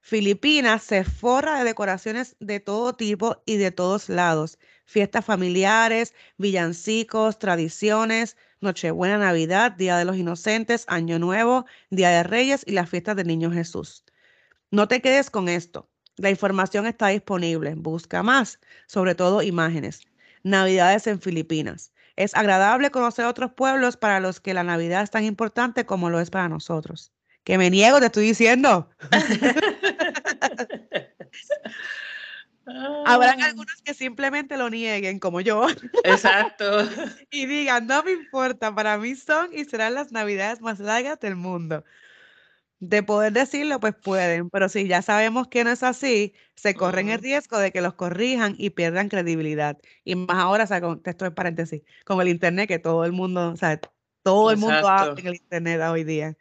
Filipinas 0.00 0.84
se 0.84 1.02
forra 1.02 1.58
de 1.58 1.64
decoraciones 1.64 2.36
de 2.38 2.60
todo 2.60 2.92
tipo 2.94 3.42
y 3.44 3.56
de 3.56 3.72
todos 3.72 4.08
lados. 4.08 4.56
Fiestas 4.84 5.24
familiares, 5.24 6.14
villancicos, 6.38 7.40
tradiciones, 7.40 8.36
Nochebuena, 8.60 9.18
Navidad, 9.18 9.72
Día 9.72 9.98
de 9.98 10.04
los 10.04 10.16
Inocentes, 10.16 10.84
Año 10.86 11.18
Nuevo, 11.18 11.66
Día 11.90 12.10
de 12.10 12.22
Reyes 12.22 12.62
y 12.64 12.70
las 12.70 12.88
fiestas 12.88 13.16
del 13.16 13.26
Niño 13.26 13.50
Jesús. 13.50 14.04
No 14.70 14.86
te 14.86 15.02
quedes 15.02 15.28
con 15.28 15.48
esto. 15.48 15.90
La 16.16 16.30
información 16.30 16.86
está 16.86 17.08
disponible. 17.08 17.74
Busca 17.74 18.22
más, 18.22 18.60
sobre 18.86 19.16
todo 19.16 19.42
imágenes. 19.42 20.02
Navidades 20.44 21.08
en 21.08 21.20
Filipinas. 21.20 21.92
Es 22.16 22.34
agradable 22.34 22.90
conocer 22.90 23.24
otros 23.26 23.52
pueblos 23.52 23.96
para 23.96 24.20
los 24.20 24.40
que 24.40 24.54
la 24.54 24.64
Navidad 24.64 25.02
es 25.02 25.10
tan 25.10 25.24
importante 25.24 25.86
como 25.86 26.10
lo 26.10 26.20
es 26.20 26.30
para 26.30 26.48
nosotros. 26.48 27.12
Que 27.44 27.58
me 27.58 27.70
niego, 27.70 28.00
te 28.00 28.06
estoy 28.06 28.26
diciendo. 28.26 28.90
Habrán 33.04 33.42
algunos 33.42 33.80
que 33.82 33.94
simplemente 33.94 34.56
lo 34.56 34.68
nieguen, 34.68 35.20
como 35.20 35.40
yo. 35.40 35.68
Exacto. 36.02 36.66
y 37.30 37.46
digan, 37.46 37.86
no 37.86 38.02
me 38.02 38.10
importa, 38.12 38.74
para 38.74 38.98
mí 38.98 39.14
son 39.14 39.50
y 39.52 39.64
serán 39.64 39.94
las 39.94 40.10
navidades 40.10 40.60
más 40.60 40.80
largas 40.80 41.20
del 41.20 41.36
mundo. 41.36 41.84
De 42.78 43.02
poder 43.02 43.32
decirlo, 43.32 43.80
pues 43.80 43.94
pueden, 43.94 44.50
pero 44.50 44.68
si 44.68 44.86
ya 44.86 45.00
sabemos 45.00 45.48
que 45.48 45.64
no 45.64 45.70
es 45.70 45.82
así, 45.82 46.34
se 46.54 46.74
corren 46.74 47.08
el 47.08 47.20
riesgo 47.20 47.58
de 47.58 47.72
que 47.72 47.80
los 47.80 47.94
corrijan 47.94 48.54
y 48.58 48.70
pierdan 48.70 49.08
credibilidad. 49.08 49.78
Y 50.04 50.14
más 50.14 50.36
ahora, 50.36 50.64
o 50.64 50.66
sea, 50.66 50.80
con, 50.82 51.00
esto 51.04 51.24
es 51.24 51.32
paréntesis, 51.32 51.82
con 52.04 52.20
el 52.20 52.28
Internet, 52.28 52.68
que 52.68 52.78
todo 52.78 53.04
el 53.06 53.12
mundo, 53.12 53.50
o 53.50 53.56
sea, 53.56 53.80
todo 54.22 54.50
el 54.50 54.58
mundo 54.58 54.86
habla 54.88 55.18
en 55.18 55.26
el 55.26 55.34
Internet 55.36 55.80
hoy 55.82 56.04
día. 56.04 56.36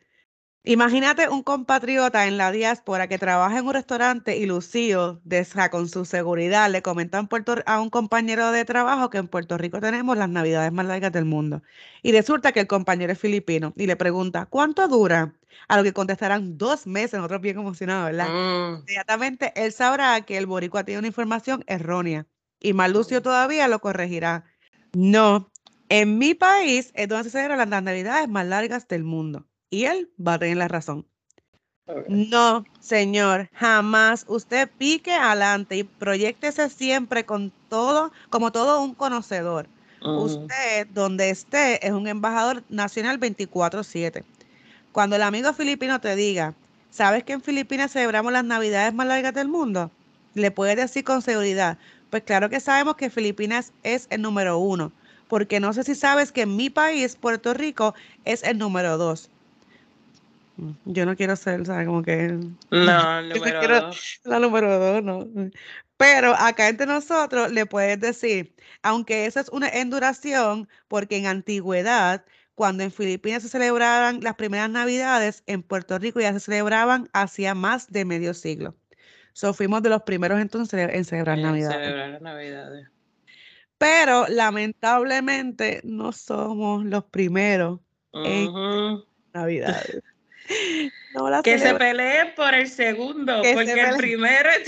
Imagínate 0.68 1.30
un 1.30 1.44
compatriota 1.44 2.26
en 2.26 2.40
la 2.40 2.52
diáspora 2.52 3.08
que 3.08 3.20
trabaja 3.20 3.60
en 3.60 3.68
un 3.68 3.74
restaurante 3.74 4.36
y 4.36 4.48
Lucío, 4.48 5.22
con 5.70 5.88
su 5.88 6.06
seguridad, 6.06 6.72
le 6.72 6.82
comenta 6.82 7.20
a 7.68 7.80
un 7.80 7.90
compañero 7.92 8.52
de 8.52 8.66
trabajo 8.66 9.12
que 9.12 9.20
en 9.20 9.28
Puerto 9.28 9.60
Rico 9.60 9.80
tenemos 9.80 10.18
las 10.18 10.28
navidades 10.28 10.72
más 10.72 10.88
largas 10.88 11.12
del 11.12 11.26
mundo. 11.26 11.62
Y 12.02 12.14
resulta 12.14 12.52
que 12.52 12.62
el 12.62 12.68
compañero 12.68 13.14
es 13.14 13.20
filipino 13.20 13.74
y 13.78 13.86
le 13.86 13.96
pregunta, 13.96 14.48
¿cuánto 14.48 14.88
dura? 14.88 15.36
A 15.68 15.78
lo 15.78 15.84
que 15.84 15.94
contestarán 15.94 16.58
dos 16.58 16.88
meses, 16.88 17.14
nosotros 17.14 17.42
bien 17.42 17.60
emocionados, 17.60 18.06
¿verdad? 18.06 18.30
Mm. 18.30 18.80
Inmediatamente 18.80 19.54
él 19.56 19.72
sabrá 19.72 20.20
que 20.22 20.36
el 20.36 20.48
boricua 20.48 20.84
tiene 20.84 20.98
una 20.98 21.08
información 21.08 21.64
errónea 21.68 22.26
y 22.60 22.74
más 22.74 22.90
Lucio 22.90 23.20
mm. 23.20 23.24
todavía 23.24 23.68
lo 23.68 23.80
corregirá. 23.82 24.46
No, 24.94 25.52
en 25.90 26.18
mi 26.18 26.34
país 26.34 26.92
es 26.96 27.08
donde 27.08 27.26
se 27.26 27.38
celebran 27.38 27.70
las 27.70 27.84
navidades 27.84 28.28
más 28.28 28.48
largas 28.48 28.88
del 28.88 29.04
mundo 29.04 29.46
y 29.76 29.86
él 29.86 30.10
va 30.26 30.36
a 30.36 30.40
tener 30.40 30.56
la 30.56 30.70
razón. 30.70 31.06
No, 32.08 32.64
señor, 32.80 33.50
jamás. 33.54 34.26
Usted 34.30 34.70
pique 34.78 35.14
adelante 35.14 35.76
y 35.76 35.84
proyectese 35.84 36.70
siempre 36.70 37.26
con 37.26 37.52
todo, 37.70 38.14
como 38.30 38.54
todo 38.54 38.82
un 38.82 38.96
conocedor. 38.96 39.68
Usted, 40.02 40.88
donde 40.94 41.30
esté, 41.30 41.86
es 41.86 41.92
un 41.92 42.08
embajador 42.08 42.64
nacional 42.70 43.20
24-7. 43.20 44.24
Cuando 44.94 45.18
el 45.18 45.24
amigo 45.24 45.52
filipino 45.52 46.00
te 46.00 46.16
diga, 46.16 46.54
¿sabes 46.90 47.24
que 47.24 47.34
en 47.34 47.42
Filipinas 47.42 47.92
celebramos 47.92 48.32
las 48.32 48.46
navidades 48.46 48.94
más 48.94 49.08
largas 49.08 49.34
del 49.34 49.50
mundo? 49.50 49.92
Le 50.36 50.52
puede 50.52 50.76
decir 50.76 51.04
con 51.04 51.22
seguridad, 51.22 51.78
pues 52.12 52.24
claro 52.24 52.50
que 52.50 52.62
sabemos 52.62 52.96
que 52.96 53.10
Filipinas 53.10 53.74
es 53.84 54.08
el 54.10 54.22
número 54.22 54.58
uno, 54.58 54.94
porque 55.28 55.60
no 55.60 55.74
sé 55.74 55.84
si 55.84 55.96
sabes 55.96 56.32
que 56.32 56.44
en 56.44 56.56
mi 56.56 56.70
país, 56.70 57.16
Puerto 57.16 57.54
Rico, 57.54 57.94
es 58.24 58.44
el 58.44 58.58
número 58.58 58.98
dos. 58.98 59.32
Yo 60.86 61.06
no 61.06 61.16
quiero 61.16 61.36
ser, 61.36 61.66
¿sabes? 61.66 61.88
Como 61.88 62.02
que. 62.04 62.28
No, 62.72 63.22
número 63.22 63.82
dos. 63.82 64.20
La 64.24 64.40
número 64.40 64.80
dos, 64.80 65.04
no. 65.04 65.28
Pero 65.98 66.34
acá 66.36 66.70
entre 66.70 66.88
nosotros 66.88 67.52
le 67.52 67.66
puedes 67.66 68.00
decir, 68.00 68.54
aunque 68.82 69.26
eso 69.26 69.40
es 69.40 69.50
una 69.50 69.70
enduración, 69.70 70.68
porque 70.88 71.18
en 71.18 71.28
antigüedad, 71.28 72.26
cuando 72.54 72.84
en 72.84 72.92
Filipinas 72.92 73.44
se 73.44 73.50
celebraban 73.50 74.20
las 74.22 74.36
primeras 74.36 74.70
Navidades, 74.70 75.44
en 75.46 75.64
Puerto 75.64 75.98
Rico 76.00 76.20
ya 76.20 76.34
se 76.34 76.40
celebraban 76.40 77.10
hacía 77.14 77.56
más 77.56 77.92
de 77.92 78.06
medio 78.06 78.34
siglo. 78.34 78.76
So, 79.34 79.54
fuimos 79.54 79.84
de 79.84 79.90
los 79.90 80.04
primeros 80.04 80.40
entonces 80.40 80.90
en 80.92 81.04
celebrar 81.04 81.38
Navidades. 81.38 81.78
Celebrar 81.78 82.22
Navidades. 82.22 82.88
Pero 83.78 84.26
lamentablemente 84.30 85.82
no 85.84 86.14
somos 86.14 86.86
los 86.86 87.04
primeros 87.06 87.82
en 88.14 88.50
Navidades 89.34 90.02
que 91.44 91.60
se 91.60 91.74
pelee 91.76 92.34
por 92.36 92.54
el 92.54 92.68
segundo, 92.70 93.42
porque 93.54 93.72
el 93.72 93.98
primero 93.98 94.50
es 94.50 94.66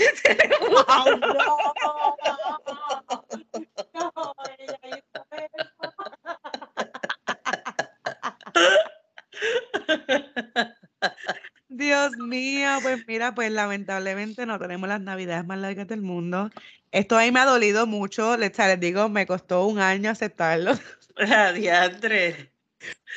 Dios 11.68 12.16
mío, 12.18 12.68
pues 12.82 13.06
mira, 13.06 13.34
pues 13.34 13.52
lamentablemente 13.52 14.46
no 14.46 14.58
tenemos 14.58 14.88
las 14.88 15.00
navidades 15.00 15.44
más 15.46 15.58
largas 15.58 15.86
del 15.86 16.00
mundo. 16.02 16.50
Esto 16.90 17.16
ahí 17.16 17.30
me 17.30 17.40
ha 17.40 17.44
dolido 17.44 17.86
mucho, 17.86 18.36
les, 18.36 18.56
les 18.56 18.80
digo, 18.80 19.08
me 19.08 19.26
costó 19.26 19.66
un 19.66 19.78
año 19.78 20.10
aceptarlo. 20.10 20.72
Radiante. 21.16 22.50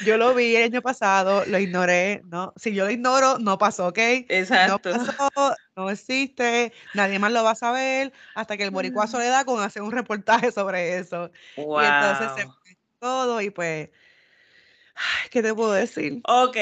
Yo 0.06 0.18
lo 0.18 0.34
vi 0.34 0.56
el 0.56 0.64
año 0.64 0.82
pasado, 0.82 1.44
lo 1.46 1.60
ignoré, 1.60 2.22
¿no? 2.26 2.54
Si 2.56 2.74
yo 2.74 2.86
lo 2.86 2.92
ignoro, 2.92 3.38
no 3.40 3.58
pasó, 3.58 3.88
¿ok? 3.88 3.98
Exacto. 3.98 4.90
No 4.98 5.06
pasó, 5.06 5.56
no 5.76 5.90
existe, 5.90 6.74
nadie 6.94 7.20
más 7.20 7.32
lo 7.32 7.44
va 7.44 7.52
a 7.52 7.56
saber, 7.56 8.12
hasta 8.34 8.58
que 8.58 8.64
el 8.64 8.72
Boricua 8.72 9.06
mm. 9.06 9.10
Soledad 9.10 9.46
con 9.46 9.62
hacer 9.62 9.82
un 9.82 9.92
reportaje 9.92 10.52
sobre 10.52 10.98
eso. 10.98 11.30
Wow. 11.58 11.82
Y 11.82 11.86
entonces 11.86 12.32
se 12.38 12.50
todo 13.00 13.42
y 13.42 13.50
pues, 13.50 13.90
¿qué 15.30 15.42
te 15.42 15.54
puedo 15.54 15.74
decir? 15.74 16.22
Ok, 16.28 16.58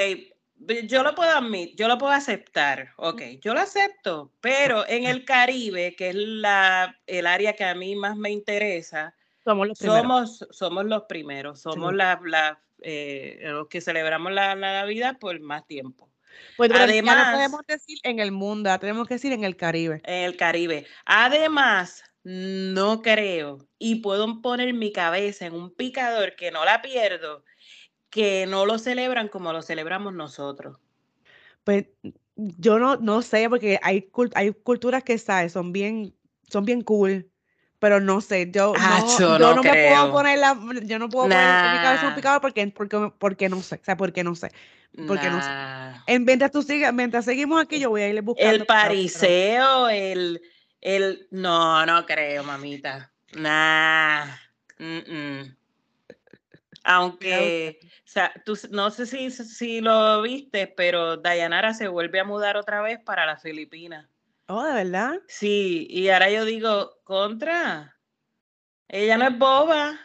yo 0.85 1.03
lo 1.03 1.13
puedo 1.15 1.31
admitir, 1.31 1.75
yo 1.75 1.87
lo 1.87 1.97
puedo 1.97 2.13
aceptar, 2.13 2.93
ok, 2.97 3.21
yo 3.41 3.53
lo 3.53 3.61
acepto, 3.61 4.31
pero 4.41 4.87
en 4.87 5.05
el 5.05 5.25
Caribe, 5.25 5.95
que 5.95 6.09
es 6.09 6.15
la, 6.15 6.97
el 7.07 7.27
área 7.27 7.53
que 7.53 7.63
a 7.63 7.75
mí 7.75 7.95
más 7.95 8.17
me 8.17 8.31
interesa, 8.31 9.13
somos 9.43 9.67
los 9.67 9.79
primeros. 9.79 10.01
Somos, 10.01 10.47
somos 10.51 10.85
los 10.85 11.03
primeros, 11.03 11.61
somos 11.61 11.93
la, 11.93 12.19
la 12.25 12.59
eh, 12.81 13.39
los 13.43 13.67
que 13.67 13.81
celebramos 13.81 14.31
la, 14.31 14.55
Navidad 14.55 15.17
por 15.19 15.39
más 15.39 15.65
tiempo. 15.67 16.09
Pues 16.57 16.71
Además, 16.73 17.27
no 17.27 17.33
podemos 17.33 17.61
decir 17.67 17.97
en 18.03 18.19
el 18.19 18.31
mundo, 18.31 18.77
tenemos 18.79 19.07
que 19.07 19.15
decir 19.15 19.31
en 19.31 19.43
el 19.43 19.55
Caribe. 19.55 20.01
En 20.05 20.23
el 20.25 20.37
Caribe. 20.37 20.85
Además, 21.05 22.03
no 22.23 23.01
creo, 23.01 23.67
y 23.77 23.95
puedo 23.95 24.41
poner 24.41 24.73
mi 24.73 24.91
cabeza 24.91 25.45
en 25.45 25.53
un 25.53 25.73
picador 25.73 26.35
que 26.35 26.51
no 26.51 26.65
la 26.65 26.81
pierdo, 26.81 27.43
que 28.09 28.45
no 28.45 28.65
lo 28.65 28.77
celebran 28.79 29.27
como 29.27 29.53
lo 29.53 29.61
celebramos 29.61 30.13
nosotros. 30.13 30.77
Pues 31.63 31.85
yo 32.35 32.79
no, 32.79 32.95
no 32.97 33.21
sé, 33.21 33.49
porque 33.49 33.79
hay, 33.81 34.09
hay 34.35 34.51
culturas 34.53 35.03
que 35.03 35.17
¿sabes? 35.17 35.53
son 35.53 35.71
bien, 35.71 36.15
son 36.49 36.65
bien 36.65 36.81
cool 36.81 37.29
pero 37.79 38.01
no 38.01 38.21
sé, 38.21 38.51
yo 38.51 38.73
no, 38.73 39.19
yo 39.19 39.55
no, 39.55 39.63
me 39.63 39.89
puedo 39.89 40.11
poner 40.11 40.37
la, 40.39 40.57
yo 40.83 40.99
no 40.99 41.09
puedo 41.09 41.23
poner 41.25 41.77
mi 41.77 41.83
cabeza 41.83 42.07
un 42.09 42.15
picado 42.15 42.41
porque, 42.41 42.67
porque, 42.67 43.11
porque 43.17 43.49
no 43.49 43.61
sé, 43.61 43.75
o 43.75 43.83
sea, 43.83 43.95
porque 43.95 44.23
no 44.23 44.35
sé, 44.35 44.51
porque 45.07 45.29
no 45.29 45.41
sé. 45.41 45.49
En, 46.07 46.25
mientras 46.25 46.51
tú 46.51 46.61
sigas, 46.61 46.93
mientras 46.93 47.25
seguimos 47.25 47.61
aquí, 47.61 47.79
yo 47.79 47.89
voy 47.89 48.01
a 48.01 48.09
ir 48.09 48.21
buscando. 48.21 48.51
El 48.53 48.65
pariseo, 48.65 49.87
el, 49.87 50.41
el, 50.81 51.27
no, 51.31 51.85
no 51.85 52.05
creo, 52.05 52.43
mamita. 52.43 53.11
Nah. 53.33 54.25
mm, 54.77 54.97
mm. 55.07 55.55
Aunque, 56.83 57.79
o 57.83 57.87
sea, 58.05 58.33
tú, 58.45 58.57
no 58.71 58.89
sé 58.89 59.05
si, 59.05 59.29
si 59.31 59.81
lo 59.81 60.21
viste, 60.21 60.67
pero 60.67 61.17
Dayanara 61.17 61.73
se 61.73 61.87
vuelve 61.87 62.19
a 62.19 62.23
mudar 62.23 62.57
otra 62.57 62.81
vez 62.81 62.99
para 63.03 63.25
las 63.25 63.41
Filipinas. 63.41 64.07
Oh, 64.51 64.63
¿de 64.63 64.73
verdad? 64.73 65.13
Sí, 65.27 65.85
y 65.91 66.09
ahora 66.09 66.31
yo 66.31 66.43
digo, 66.43 66.91
contra. 67.03 67.95
Ella 68.87 69.17
no 69.17 69.27
es 69.27 69.37
boba. 69.37 69.99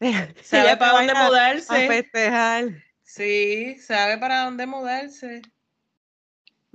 Sabe 0.42 0.76
para 0.76 0.90
a 0.90 0.94
dónde 0.98 1.12
a- 1.16 1.26
mudarse. 1.26 1.86
festejar. 1.88 2.64
Sí, 3.02 3.76
sabe 3.78 4.18
para 4.18 4.44
dónde 4.44 4.66
mudarse. 4.66 5.40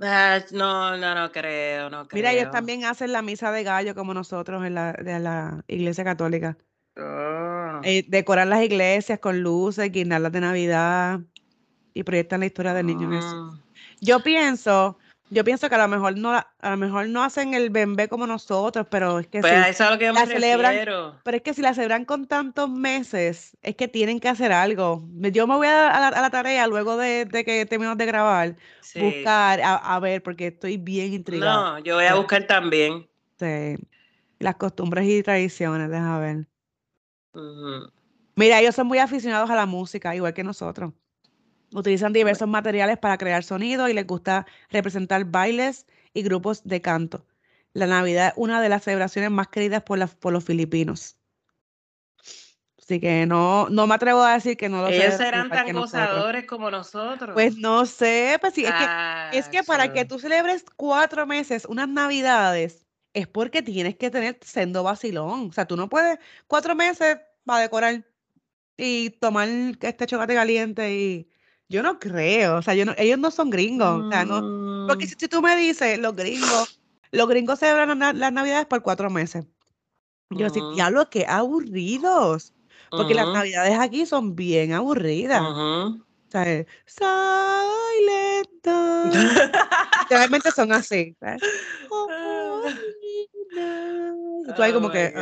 Ah, 0.00 0.40
no, 0.50 0.96
no, 0.96 1.14
no 1.14 1.32
creo, 1.32 1.88
no 1.88 2.06
creo. 2.06 2.18
Mira, 2.18 2.32
ellos 2.32 2.50
también 2.50 2.84
hacen 2.84 3.12
la 3.12 3.22
misa 3.22 3.50
de 3.52 3.62
gallo 3.62 3.94
como 3.94 4.12
nosotros 4.12 4.64
en 4.66 4.74
la, 4.74 4.92
de 4.92 5.18
la 5.20 5.64
iglesia 5.68 6.04
católica. 6.04 6.58
Oh. 6.98 7.80
Eh, 7.84 8.04
decoran 8.08 8.50
las 8.50 8.62
iglesias 8.62 9.20
con 9.20 9.40
luces, 9.40 9.90
guirnaldas 9.92 10.32
de 10.32 10.40
Navidad 10.40 11.20
y 11.94 12.02
proyectan 12.02 12.40
la 12.40 12.46
historia 12.46 12.74
del 12.74 12.86
niño 12.86 13.10
Jesús. 13.10 13.54
Mm. 13.54 13.60
Yo 14.00 14.20
pienso, 14.20 14.98
yo 15.30 15.42
pienso 15.44 15.68
que 15.68 15.74
a 15.74 15.78
lo 15.78 15.88
mejor 15.88 16.16
no, 16.16 16.32
a 16.34 16.70
lo 16.70 16.76
mejor 16.76 17.08
no 17.08 17.22
hacen 17.24 17.54
el 17.54 17.70
bembé 17.70 18.08
como 18.08 18.26
nosotros, 18.26 18.86
pero 18.90 19.18
es 19.18 19.26
que 19.26 19.40
Pues 19.40 19.52
a 19.52 19.68
eso 19.68 19.82
es 19.84 19.88
a 19.88 19.90
lo 19.92 19.98
que 19.98 20.06
yo 20.06 20.14
me 20.14 20.20
la 20.20 20.26
celebran- 20.26 20.70
refiero. 20.70 21.20
Pero 21.24 21.36
es 21.36 21.42
que 21.42 21.54
si 21.54 21.62
la 21.62 21.74
celebran 21.74 22.04
con 22.04 22.26
tantos 22.26 22.70
meses, 22.70 23.56
es 23.62 23.74
que 23.76 23.88
tienen 23.88 24.20
que 24.20 24.28
hacer 24.28 24.52
algo. 24.52 25.04
Yo 25.32 25.46
me 25.46 25.56
voy 25.56 25.66
a, 25.66 25.90
a 25.90 26.00
la, 26.00 26.08
a 26.08 26.20
la 26.22 26.30
tarea 26.30 26.66
luego 26.66 26.96
de, 26.96 27.24
de 27.24 27.44
que 27.44 27.66
terminemos 27.66 27.98
de 27.98 28.06
grabar, 28.06 28.56
Sí. 28.80 29.00
buscar, 29.00 29.60
a, 29.60 29.74
a 29.76 29.98
ver, 30.00 30.22
porque 30.22 30.46
estoy 30.48 30.76
bien 30.76 31.12
intrigada. 31.12 31.72
No, 31.72 31.78
yo 31.80 31.96
voy 31.96 32.04
a 32.04 32.14
buscar 32.14 32.46
también. 32.46 33.08
Sí. 33.38 33.76
Las 34.38 34.56
costumbres 34.56 35.06
y 35.08 35.22
tradiciones, 35.22 35.90
deja 35.90 36.18
ver. 36.18 36.46
Mira, 38.34 38.60
ellos 38.60 38.74
son 38.74 38.86
muy 38.86 38.98
aficionados 38.98 39.50
a 39.50 39.54
la 39.56 39.66
música, 39.66 40.14
igual 40.14 40.34
que 40.34 40.44
nosotros. 40.44 40.92
Utilizan 41.76 42.14
diversos 42.14 42.48
materiales 42.48 42.96
para 42.96 43.18
crear 43.18 43.44
sonido 43.44 43.86
y 43.86 43.92
les 43.92 44.06
gusta 44.06 44.46
representar 44.70 45.26
bailes 45.26 45.86
y 46.14 46.22
grupos 46.22 46.64
de 46.64 46.80
canto. 46.80 47.26
La 47.74 47.86
Navidad 47.86 48.28
es 48.28 48.32
una 48.36 48.62
de 48.62 48.70
las 48.70 48.84
celebraciones 48.84 49.30
más 49.30 49.48
queridas 49.48 49.82
por, 49.82 50.08
por 50.16 50.32
los 50.32 50.42
filipinos. 50.42 51.18
Así 52.78 52.98
que 52.98 53.26
no, 53.26 53.68
no 53.68 53.86
me 53.86 53.94
atrevo 53.94 54.22
a 54.22 54.32
decir 54.32 54.56
que 54.56 54.70
no 54.70 54.80
lo 54.80 54.88
Ellos 54.88 55.16
celebran 55.16 55.48
serán 55.48 55.50
tan 55.50 55.74
nosotros. 55.74 56.08
gozadores 56.08 56.46
como 56.46 56.70
nosotros. 56.70 57.34
Pues 57.34 57.58
no 57.58 57.84
sé, 57.84 58.38
pues 58.40 58.54
sí, 58.54 58.64
es 58.64 58.72
que, 58.72 59.38
es 59.38 59.48
que 59.50 59.62
para 59.62 59.92
que 59.92 60.06
tú 60.06 60.18
celebres 60.18 60.64
cuatro 60.76 61.26
meses 61.26 61.66
unas 61.66 61.88
navidades, 61.88 62.86
es 63.12 63.26
porque 63.26 63.60
tienes 63.60 63.96
que 63.96 64.10
tener 64.10 64.38
sendo 64.40 64.82
vacilón. 64.82 65.50
O 65.50 65.52
sea, 65.52 65.66
tú 65.66 65.76
no 65.76 65.90
puedes 65.90 66.18
cuatro 66.46 66.74
meses 66.74 67.18
para 67.44 67.60
decorar 67.60 68.02
y 68.78 69.10
tomar 69.10 69.48
este 69.80 70.06
chocolate 70.06 70.34
caliente 70.34 70.94
y 70.94 71.30
yo 71.68 71.82
no 71.82 71.98
creo, 71.98 72.58
o 72.58 72.62
sea, 72.62 72.74
yo 72.74 72.84
no, 72.84 72.94
ellos 72.98 73.18
no 73.18 73.30
son 73.30 73.50
gringos, 73.50 74.04
o 74.04 74.08
sea, 74.10 74.24
no, 74.24 74.42
porque 74.86 75.06
Mm, 75.06 75.08
si, 75.08 75.14
si 75.18 75.28
tú 75.28 75.42
me 75.42 75.56
dices, 75.56 75.98
los 75.98 76.14
gringos, 76.14 76.80
los 77.12 77.28
gringos 77.28 77.58
celebran 77.58 77.98
las, 77.98 78.14
las 78.14 78.32
navidades 78.32 78.66
por 78.66 78.82
cuatro 78.82 79.10
meses. 79.10 79.46
Yo 80.30 80.44
decía, 80.46 80.62
Ujú. 80.62 80.74
diablo, 80.74 81.08
qué 81.10 81.24
aburridos, 81.28 82.52
porque 82.90 83.14
las 83.14 83.32
navidades 83.32 83.78
aquí 83.78 84.06
son 84.06 84.34
bien 84.36 84.72
aburridas. 84.72 85.42
ujú. 85.42 86.02
O 86.28 86.30
sea, 86.30 86.44
Silent 86.86 88.66
Night. 88.66 89.54
Literalmente 90.00 90.50
son 90.50 90.72
así. 90.72 91.16
¿sabes? 91.20 91.40
Night. 91.90 92.76
Y 94.48 94.52
tú 94.54 94.62
Oh 94.62 94.72
como 94.74 94.90
que, 94.90 95.12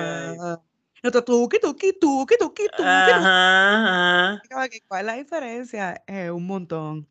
Otro, 1.06 1.22
tuki, 1.22 1.58
tuki, 1.58 1.92
tuki, 1.92 2.36
tuki, 2.38 2.64
tuki, 2.74 2.82
Ajá, 2.82 4.38
ajá. 4.38 4.42
¿Cuál 4.88 5.00
es 5.00 5.06
la 5.06 5.14
diferencia? 5.14 6.02
Es 6.06 6.30
un 6.30 6.46
montón. 6.46 7.06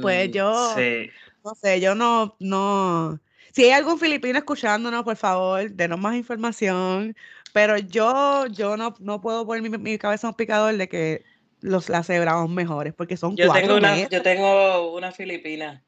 Pues 0.00 0.30
Mm, 0.30 0.32
yo, 0.32 0.74
Sí. 0.74 1.10
no 1.44 1.54
sé, 1.54 1.80
yo 1.80 1.94
no, 1.94 2.34
no. 2.40 3.20
Si 3.52 3.64
hay 3.64 3.72
algún 3.72 3.98
filipino 3.98 4.38
escuchándonos, 4.38 5.04
por 5.04 5.16
favor, 5.16 5.70
denos 5.70 5.98
más 5.98 6.16
información. 6.16 7.14
Pero 7.52 7.76
yo, 7.76 8.46
yo 8.46 8.78
no, 8.78 8.94
no 9.00 9.20
puedo 9.20 9.44
poner 9.44 9.62
mi, 9.62 9.76
mi 9.76 9.98
cabeza 9.98 10.26
en 10.26 10.30
un 10.30 10.36
picador 10.36 10.74
de 10.76 10.88
que 10.88 11.24
los 11.60 11.90
las 11.90 12.06
celebramos 12.06 12.48
mejores, 12.48 12.94
porque 12.94 13.18
son 13.18 13.36
Yo 13.36 13.48
cuatro 13.48 13.66
tengo 13.66 13.76
una, 13.76 14.08
yo 14.08 14.22
tengo 14.22 14.94
una 14.96 15.12
filipina. 15.12 15.84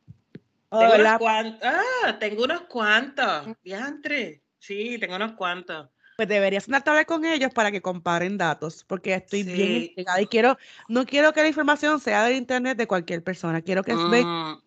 Oh, 0.68 0.80
Tengo 0.80 0.94
unos 0.96 1.18
cuantos. 1.18 1.60
Ah, 1.62 2.18
tengo 2.18 2.44
unos 2.44 2.60
cuantos. 2.62 3.48
Diantre. 3.62 4.42
Sí, 4.58 4.98
tengo 4.98 5.16
unos 5.16 5.32
cuantos. 5.32 5.88
Pues 6.16 6.28
deberías 6.28 6.64
sentarte 6.64 6.90
a 6.90 6.92
hablar 6.92 7.06
con 7.06 7.24
ellos 7.24 7.52
para 7.54 7.70
que 7.70 7.80
comparen 7.80 8.36
datos, 8.36 8.84
porque 8.84 9.14
estoy 9.14 9.42
bien 9.44 9.76
intrigada 9.76 10.20
y 10.20 10.26
quiero, 10.26 10.58
no 10.88 11.06
quiero 11.06 11.32
que 11.32 11.42
la 11.42 11.48
información 11.48 12.00
sea 12.00 12.24
del 12.24 12.36
internet 12.36 12.76
de 12.76 12.86
cualquier 12.86 13.22
persona, 13.22 13.62
quiero 13.62 13.82
que 13.82 13.94
Mm, 13.94 14.58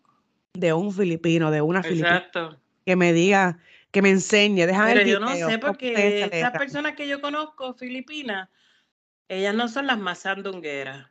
de 0.54 0.72
un 0.72 0.92
filipino, 0.92 1.50
de 1.50 1.60
una 1.60 1.82
filipina, 1.82 2.16
exacto. 2.16 2.60
que 2.84 2.96
me 2.96 3.12
diga, 3.12 3.58
que 3.90 4.02
me 4.02 4.10
enseñe, 4.10 4.66
déjame 4.66 4.94
Pero 4.94 5.00
el 5.02 5.08
yo 5.08 5.20
no 5.20 5.34
sé 5.36 5.58
porque 5.58 6.24
estas 6.24 6.52
personas 6.52 6.94
que 6.94 7.06
yo 7.06 7.20
conozco, 7.20 7.74
filipinas, 7.74 8.48
ellas 9.28 9.54
no 9.54 9.68
son 9.68 9.86
las 9.86 9.98
más 9.98 10.20
sandungueras. 10.20 11.10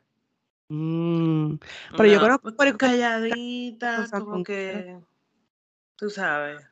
Mm, 0.68 1.54
Pero 1.96 2.06
yo 2.06 2.14
No, 2.14 2.20
conozco 2.20 2.76
calladitas, 2.76 4.10
como 4.10 4.42
que, 4.42 4.98
tú 5.96 6.10
sabes. 6.10 6.66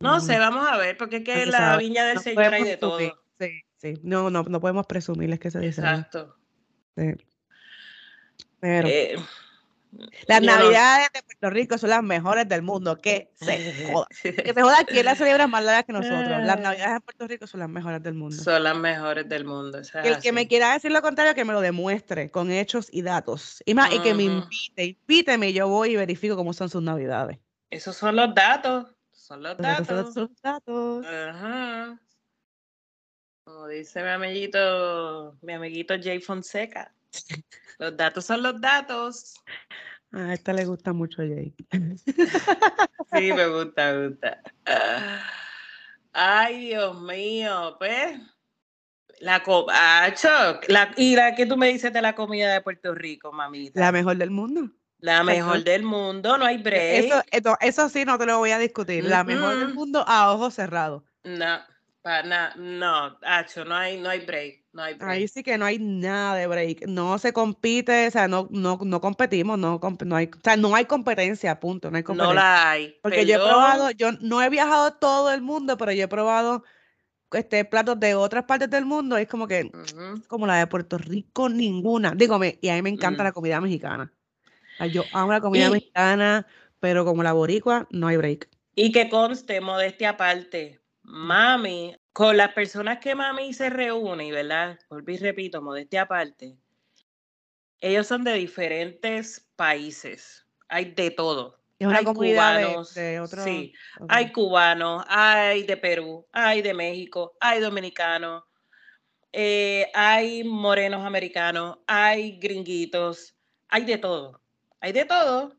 No 0.00 0.20
sé, 0.20 0.38
vamos 0.38 0.66
a 0.68 0.76
ver, 0.78 0.96
porque 0.96 1.16
es 1.18 1.24
que 1.24 1.46
la 1.46 1.58
sabe. 1.58 1.84
viña 1.84 2.04
del 2.06 2.16
No 2.16 2.22
Señor 2.22 2.54
hay 2.54 2.64
de 2.64 2.76
presumir. 2.78 3.10
todo. 3.10 3.22
Sí, 3.38 3.62
sí. 3.76 3.94
No, 4.02 4.30
no, 4.30 4.42
no 4.44 4.60
podemos 4.60 4.86
presumirles 4.86 5.38
que 5.38 5.50
se 5.50 5.58
dice. 5.60 5.80
Exacto. 5.80 6.36
Sí. 6.96 7.12
Pero 8.60 8.88
Eh, 8.88 9.16
las 10.26 10.40
no- 10.40 10.46
navidades 10.56 11.08
de 11.12 11.22
Puerto 11.22 11.50
Rico 11.50 11.76
son 11.78 11.90
las 11.90 12.02
mejores 12.02 12.48
del 12.48 12.62
mundo. 12.62 12.96
Que 12.96 13.30
se 13.34 13.44
joda. 13.92 14.06
Que 14.22 14.52
se 14.54 14.62
joda 14.62 14.76
quién 14.86 15.04
las 15.04 15.18
celebra 15.18 15.46
más 15.46 15.64
largas 15.64 15.84
que 15.84 15.92
nosotros. 15.92 16.28
Las 16.28 16.60
navidades 16.60 16.96
en 16.96 17.00
Puerto 17.00 17.26
Rico 17.28 17.46
son 17.46 17.60
las 17.60 17.68
mejores 17.68 18.02
del 18.02 18.14
mundo. 18.14 18.36
Son 18.36 18.62
las 18.62 18.76
mejores 18.76 19.28
del 19.28 19.44
mundo. 19.44 19.78
es 19.78 19.90
Que 19.90 20.08
el 20.08 20.18
que 20.20 20.32
me 20.32 20.46
quiera 20.48 20.72
decir 20.74 20.92
lo 20.92 21.02
contrario, 21.02 21.34
que 21.34 21.44
me 21.44 21.52
lo 21.52 21.60
demuestre 21.60 22.30
con 22.30 22.50
hechos 22.50 22.88
y 22.92 23.02
datos. 23.02 23.62
Y 23.66 23.74
más, 23.74 23.92
y 23.92 23.98
que 24.00 24.14
me 24.14 24.22
invite, 24.24 24.84
invíteme 24.84 25.50
y 25.50 25.52
yo 25.54 25.68
voy 25.68 25.92
y 25.92 25.96
verifico 25.96 26.36
cómo 26.36 26.52
son 26.52 26.68
sus 26.70 26.82
navidades. 26.82 27.38
Esos 27.70 27.96
son 27.96 28.16
los 28.16 28.34
datos. 28.34 28.86
Son 29.30 29.44
los 29.44 29.56
datos 29.58 29.86
son 29.86 30.12
sus 30.12 30.42
datos. 30.42 31.06
Ajá. 31.06 32.00
Como 33.44 33.68
dice 33.68 34.02
mi 34.02 34.08
amiguito, 34.08 35.38
mi 35.40 35.52
amiguito 35.52 35.94
Jay 36.02 36.20
Fonseca. 36.20 36.92
Los 37.78 37.96
datos 37.96 38.24
son 38.24 38.42
los 38.42 38.60
datos. 38.60 39.36
A 40.10 40.34
esta 40.34 40.52
le 40.52 40.64
gusta 40.64 40.92
mucho 40.92 41.18
Jay. 41.18 41.54
Sí, 43.12 43.32
me 43.32 43.46
gusta, 43.46 43.92
me 43.92 44.08
gusta. 44.08 44.42
Ah, 44.66 45.22
Ay, 46.12 46.66
Dios 46.66 47.00
mío, 47.00 47.76
pues. 47.78 48.20
La 49.20 49.44
copacho. 49.44 50.60
La, 50.66 50.92
y 50.96 51.14
la 51.14 51.36
que 51.36 51.46
tú 51.46 51.56
me 51.56 51.68
dices 51.68 51.92
de 51.92 52.02
la 52.02 52.16
comida 52.16 52.52
de 52.52 52.62
Puerto 52.62 52.96
Rico, 52.96 53.30
mamita. 53.30 53.78
La 53.78 53.92
mejor 53.92 54.16
del 54.16 54.30
mundo. 54.30 54.72
La 55.00 55.22
mejor 55.24 55.56
Exacto. 55.58 55.70
del 55.70 55.82
mundo, 55.82 56.38
no 56.38 56.44
hay 56.44 56.58
break. 56.58 57.04
Eso, 57.04 57.22
eso, 57.30 57.56
eso 57.60 57.88
sí 57.88 58.04
no 58.04 58.18
te 58.18 58.26
lo 58.26 58.38
voy 58.38 58.50
a 58.50 58.58
discutir. 58.58 59.04
La 59.04 59.24
mejor 59.24 59.58
del 59.58 59.72
mundo 59.74 60.04
a 60.06 60.32
ojos 60.32 60.54
cerrados. 60.54 61.02
No, 61.24 61.58
pa, 62.02 62.22
na- 62.22 62.54
no, 62.56 63.18
Acho, 63.22 63.64
no 63.64 63.74
hay, 63.74 63.98
no 64.00 64.08
hay 64.10 64.20
break, 64.26 64.64
no 64.72 64.82
hay 64.82 64.94
break. 64.94 65.10
Ahí 65.10 65.28
sí 65.28 65.42
que 65.42 65.56
no 65.58 65.64
hay 65.64 65.78
nada 65.78 66.34
de 66.34 66.46
break. 66.46 66.86
No 66.86 67.18
se 67.18 67.32
compite, 67.32 68.08
o 68.08 68.10
sea, 68.10 68.28
no, 68.28 68.46
no, 68.50 68.78
no 68.82 69.00
competimos, 69.00 69.58
no, 69.58 69.80
comp- 69.80 70.04
no 70.04 70.16
hay, 70.16 70.26
o 70.26 70.40
sea, 70.42 70.56
no 70.56 70.74
hay 70.74 70.84
competencia, 70.84 71.58
punto, 71.60 71.90
no 71.90 71.96
hay 71.96 72.02
no 72.02 72.06
competencia. 72.08 72.34
la 72.42 72.70
hay. 72.70 72.96
Porque 73.02 73.24
yo 73.26 73.36
he 73.36 73.38
probado, 73.38 73.90
yo 73.92 74.12
no 74.20 74.42
he 74.42 74.48
viajado 74.50 74.92
todo 74.94 75.30
el 75.32 75.40
mundo, 75.42 75.76
pero 75.78 75.92
yo 75.92 76.04
he 76.04 76.08
probado 76.08 76.62
este, 77.32 77.64
platos 77.64 77.98
de 78.00 78.14
otras 78.16 78.44
partes 78.44 78.68
del 78.68 78.84
mundo, 78.84 79.16
es 79.16 79.28
como 79.28 79.46
que, 79.46 79.70
como 80.28 80.46
la 80.46 80.56
de 80.58 80.66
Puerto 80.66 80.98
Rico, 80.98 81.48
ninguna. 81.48 82.12
Dígame, 82.14 82.58
y 82.60 82.68
a 82.70 82.74
mí 82.74 82.82
me 82.82 82.90
encanta 82.90 83.22
Mm. 83.22 83.26
la 83.26 83.32
comida 83.32 83.60
mexicana. 83.60 84.12
Yo 84.88 85.06
amo 85.12 85.32
la 85.32 85.40
comida 85.40 85.66
Y- 85.68 85.70
mexicana, 85.70 86.46
pero 86.80 87.04
como 87.04 87.22
la 87.22 87.32
boricua, 87.32 87.86
no 87.90 88.06
hay 88.06 88.16
break. 88.16 88.48
Y 88.74 88.92
que 88.92 89.08
conste, 89.08 89.60
modestia 89.60 90.10
aparte, 90.10 90.80
mami, 91.02 91.96
con 92.12 92.36
las 92.36 92.52
personas 92.52 92.98
que 92.98 93.14
mami 93.14 93.52
se 93.52 93.68
reúne, 93.70 94.32
¿verdad? 94.32 94.78
Volví 94.88 95.14
y 95.14 95.18
repito, 95.18 95.60
modestia 95.60 96.02
aparte, 96.02 96.56
ellos 97.80 98.06
son 98.06 98.24
de 98.24 98.34
diferentes 98.34 99.48
países, 99.56 100.46
hay 100.68 100.86
de 100.92 101.10
todo. 101.10 101.58
Es 101.78 101.86
una 101.86 101.98
hay 101.98 102.04
comunidad 102.04 102.56
de- 102.58 102.62
cubanos, 102.64 102.94
de, 102.94 103.20
otro. 103.20 103.42
sí, 103.42 103.72
hay 104.08 104.32
cubanos, 104.32 105.04
hay 105.08 105.62
de 105.62 105.76
Perú, 105.76 106.26
hay 106.32 106.60
de 106.62 106.74
México, 106.74 107.32
hay 107.40 107.60
dominicanos, 107.60 108.44
eh, 109.32 109.90
hay 109.94 110.44
morenos 110.44 111.04
americanos, 111.06 111.78
hay 111.86 112.38
gringuitos, 112.38 113.34
hay 113.68 113.84
de 113.84 113.96
todo, 113.98 114.39
hay 114.80 114.92
de 114.92 115.04
todo. 115.04 115.56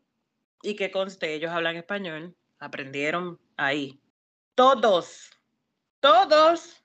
Y 0.63 0.75
que 0.75 0.91
conste, 0.91 1.33
ellos 1.33 1.51
hablan 1.51 1.75
español, 1.75 2.35
aprendieron 2.59 3.39
ahí. 3.57 3.99
Todos, 4.55 5.31
todos 5.99 6.81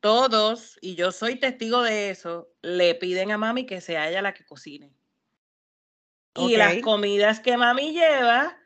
todos, 0.00 0.78
y 0.80 0.94
yo 0.94 1.12
soy 1.12 1.36
testigo 1.36 1.82
de 1.82 2.10
eso, 2.10 2.48
le 2.62 2.94
piden 2.94 3.30
a 3.30 3.38
mami 3.38 3.66
que 3.66 3.80
sea 3.80 4.08
ella 4.08 4.22
la 4.22 4.34
que 4.34 4.44
cocine. 4.44 4.92
Y 6.34 6.56
las 6.56 6.78
comidas 6.78 7.40
que 7.40 7.56
mami 7.56 7.92
lleva, 7.92 8.56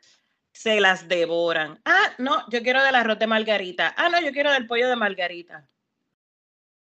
se 0.53 0.79
las 0.79 1.07
devoran. 1.07 1.81
Ah, 1.83 2.13
no, 2.17 2.49
yo 2.49 2.61
quiero 2.63 2.81
del 2.81 2.95
arroz 2.95 3.19
de 3.19 3.27
margarita. 3.27 3.93
Ah, 3.97 4.07
no, 4.07 4.21
yo 4.21 4.31
quiero 4.31 4.51
del 4.51 4.67
pollo 4.67 4.87
de 4.87 4.95
margarita. 4.95 5.67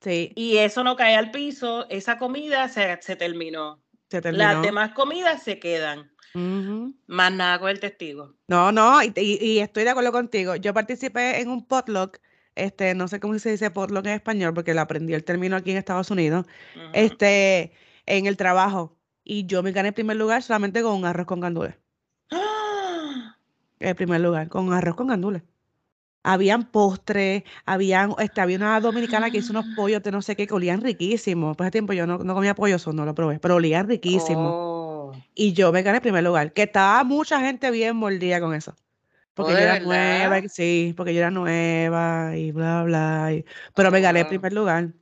Sí, 0.02 0.34
Y 0.36 0.58
eso 0.58 0.84
no 0.84 0.98
cae 0.98 1.16
al 1.16 1.32
piso, 1.32 1.88
esa 1.90 2.18
comida 2.18 2.68
se, 2.68 3.02
se 3.02 3.16
terminó. 3.16 3.82
se 4.10 4.22
terminó. 4.22 4.44
Las 4.44 4.62
demás 4.62 4.92
comidas 4.92 5.44
se 5.44 5.60
quedan. 5.60 6.13
Más 6.36 7.32
nada 7.32 7.60
con 7.60 7.70
el 7.70 7.80
testigo. 7.80 8.34
No, 8.48 8.72
no, 8.72 9.04
y, 9.04 9.14
y- 9.16 9.60
estoy 9.60 9.84
de 9.84 9.92
acuerdo 9.92 10.12
contigo. 10.12 10.56
Yo 10.56 10.74
participé 10.74 11.40
en 11.42 11.50
un 11.50 11.66
potluck, 11.66 12.18
este, 12.56 12.96
no 12.96 13.08
sé 13.08 13.20
cómo 13.20 13.38
se 13.40 13.52
dice 13.52 13.72
potluck 13.72 14.06
en 14.06 14.14
español, 14.14 14.54
porque 14.54 14.74
lo 14.74 14.82
aprendí 14.82 15.14
el 15.14 15.24
término 15.24 15.56
aquí 15.56 15.72
en 15.72 15.78
Estados 15.78 16.12
Unidos, 16.12 16.46
este, 16.94 17.72
en 18.06 18.26
el 18.26 18.38
trabajo. 18.38 18.98
Y 19.24 19.46
yo 19.46 19.64
me 19.64 19.72
gané 19.72 19.90
el 19.90 19.94
primer 19.94 20.18
lugar 20.18 20.44
solamente 20.44 20.82
con 20.82 20.94
un 20.96 21.06
arroz 21.06 21.26
con 21.26 21.40
gandules. 21.40 21.76
¡Ah! 22.32 23.38
El 23.80 23.96
primer 23.96 24.22
lugar, 24.22 24.50
con 24.50 24.74
arroz 24.74 24.96
con 24.96 25.08
gandules. 25.08 25.44
Habían 26.26 26.72
postres, 26.72 27.44
habían, 27.66 28.16
este, 28.20 28.40
había 28.42 28.58
una 28.58 28.80
dominicana 28.80 29.30
que 29.30 29.40
hizo 29.40 29.52
unos 29.52 29.66
pollos 29.76 30.02
de 30.04 30.12
no 30.12 30.22
sé 30.22 30.36
qué 30.38 30.48
que 30.48 30.54
olían 30.54 30.82
riquísimo. 30.82 31.54
Por 31.54 31.66
ese 31.66 31.72
tiempo 31.72 31.92
yo 31.94 32.08
no, 32.08 32.18
no 32.20 32.34
comía 32.34 32.56
pollo, 32.56 32.78
eso 32.78 32.94
no 32.94 33.04
lo 33.06 33.14
probé, 33.14 33.40
pero 33.40 33.56
olían 33.56 33.88
riquísimo. 33.90 34.50
Oh, 34.50 34.73
Y 35.36 35.54
yo 35.54 35.72
me 35.72 35.82
gané 35.84 35.98
el 35.98 36.02
primer 36.02 36.24
lugar, 36.24 36.54
que 36.54 36.64
estaba 36.64 37.04
mucha 37.04 37.40
gente 37.42 37.72
bien 37.72 37.96
mordida 37.96 38.40
con 38.40 38.54
eso. 38.54 38.76
Porque 39.34 39.54
¿Oh, 39.54 39.58
yo 39.58 39.64
era 39.64 39.80
nueva, 39.80 40.36
verdad? 40.36 40.50
sí, 40.50 40.94
porque 40.98 41.14
yo 41.14 41.20
era 41.20 41.32
nueva 41.32 42.38
y 42.38 42.52
bla, 42.52 42.84
bla. 42.84 43.34
y- 43.34 43.46
pero 43.76 43.92
me 43.92 44.02
gané 44.02 44.22
el 44.22 44.28
primer 44.28 44.54
lugar. 44.54 44.94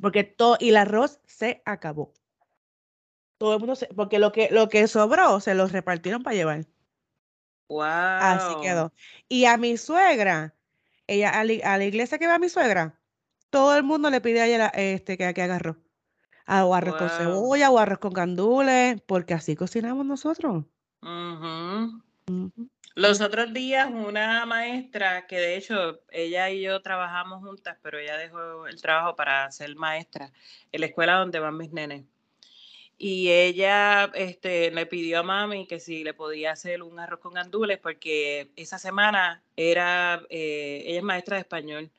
Porque 0.00 0.24
todo, 0.24 0.56
y 0.60 0.70
el 0.70 0.76
arroz 0.78 1.20
se 1.26 1.62
acabó. 1.66 2.12
Todo 3.38 3.54
el 3.54 3.60
mundo 3.60 3.74
se, 3.76 3.86
porque 3.88 4.18
lo 4.18 4.32
que, 4.32 4.48
lo 4.50 4.68
que 4.68 4.86
sobró 4.88 5.40
se 5.40 5.54
los 5.54 5.72
repartieron 5.72 6.22
para 6.22 6.36
llevar. 6.36 6.66
Así 8.18 8.54
wow. 8.54 8.60
quedó. 8.60 8.92
Y 9.28 9.44
a 9.46 9.56
mi 9.56 9.76
suegra, 9.76 10.54
ella, 11.06 11.30
a 11.30 11.44
la, 11.44 11.74
a 11.74 11.78
la 11.78 11.84
iglesia 11.84 12.18
que 12.18 12.26
va 12.26 12.38
mi 12.38 12.48
suegra, 12.48 13.00
todo 13.50 13.76
el 13.76 13.84
mundo 13.84 14.10
le 14.10 14.20
pide 14.20 14.40
a 14.40 14.46
ella 14.46 14.58
la- 14.58 14.68
este, 14.68 15.16
que, 15.18 15.34
que. 15.34 15.42
Ah, 15.42 15.76
O 16.48 16.74
arroz 16.74 16.96
con 16.96 17.08
Wow. 17.08 17.16
cebolla, 17.16 17.70
o 17.70 17.78
arroz 17.78 17.98
con 17.98 18.12
gandules, 18.12 19.00
porque 19.02 19.34
así 19.34 19.56
cocinamos 19.56 20.06
nosotros. 20.06 20.64
Los 22.94 23.20
otros 23.20 23.52
días 23.52 23.90
una 23.92 24.46
maestra, 24.46 25.26
que 25.26 25.38
de 25.38 25.56
hecho 25.56 26.00
ella 26.10 26.48
y 26.50 26.62
yo 26.62 26.80
trabajamos 26.80 27.42
juntas, 27.42 27.76
pero 27.82 27.98
ella 27.98 28.16
dejó 28.16 28.66
el 28.66 28.80
trabajo 28.80 29.14
para 29.14 29.50
ser 29.50 29.74
maestra 29.76 30.32
en 30.72 30.80
la 30.80 30.86
escuela 30.86 31.18
donde 31.18 31.38
van 31.38 31.58
mis 31.58 31.72
nenes. 31.72 32.04
Y 32.98 33.30
ella 33.30 34.10
este, 34.14 34.70
le 34.70 34.86
pidió 34.86 35.20
a 35.20 35.22
mami 35.22 35.66
que 35.66 35.80
si 35.80 36.02
le 36.02 36.14
podía 36.14 36.52
hacer 36.52 36.82
un 36.82 36.98
arroz 36.98 37.20
con 37.20 37.34
gandules, 37.34 37.78
porque 37.78 38.50
esa 38.56 38.78
semana 38.78 39.42
era, 39.56 40.22
eh, 40.30 40.82
ella 40.86 40.98
es 40.98 41.04
maestra 41.04 41.36
de 41.36 41.42
español, 41.42 41.90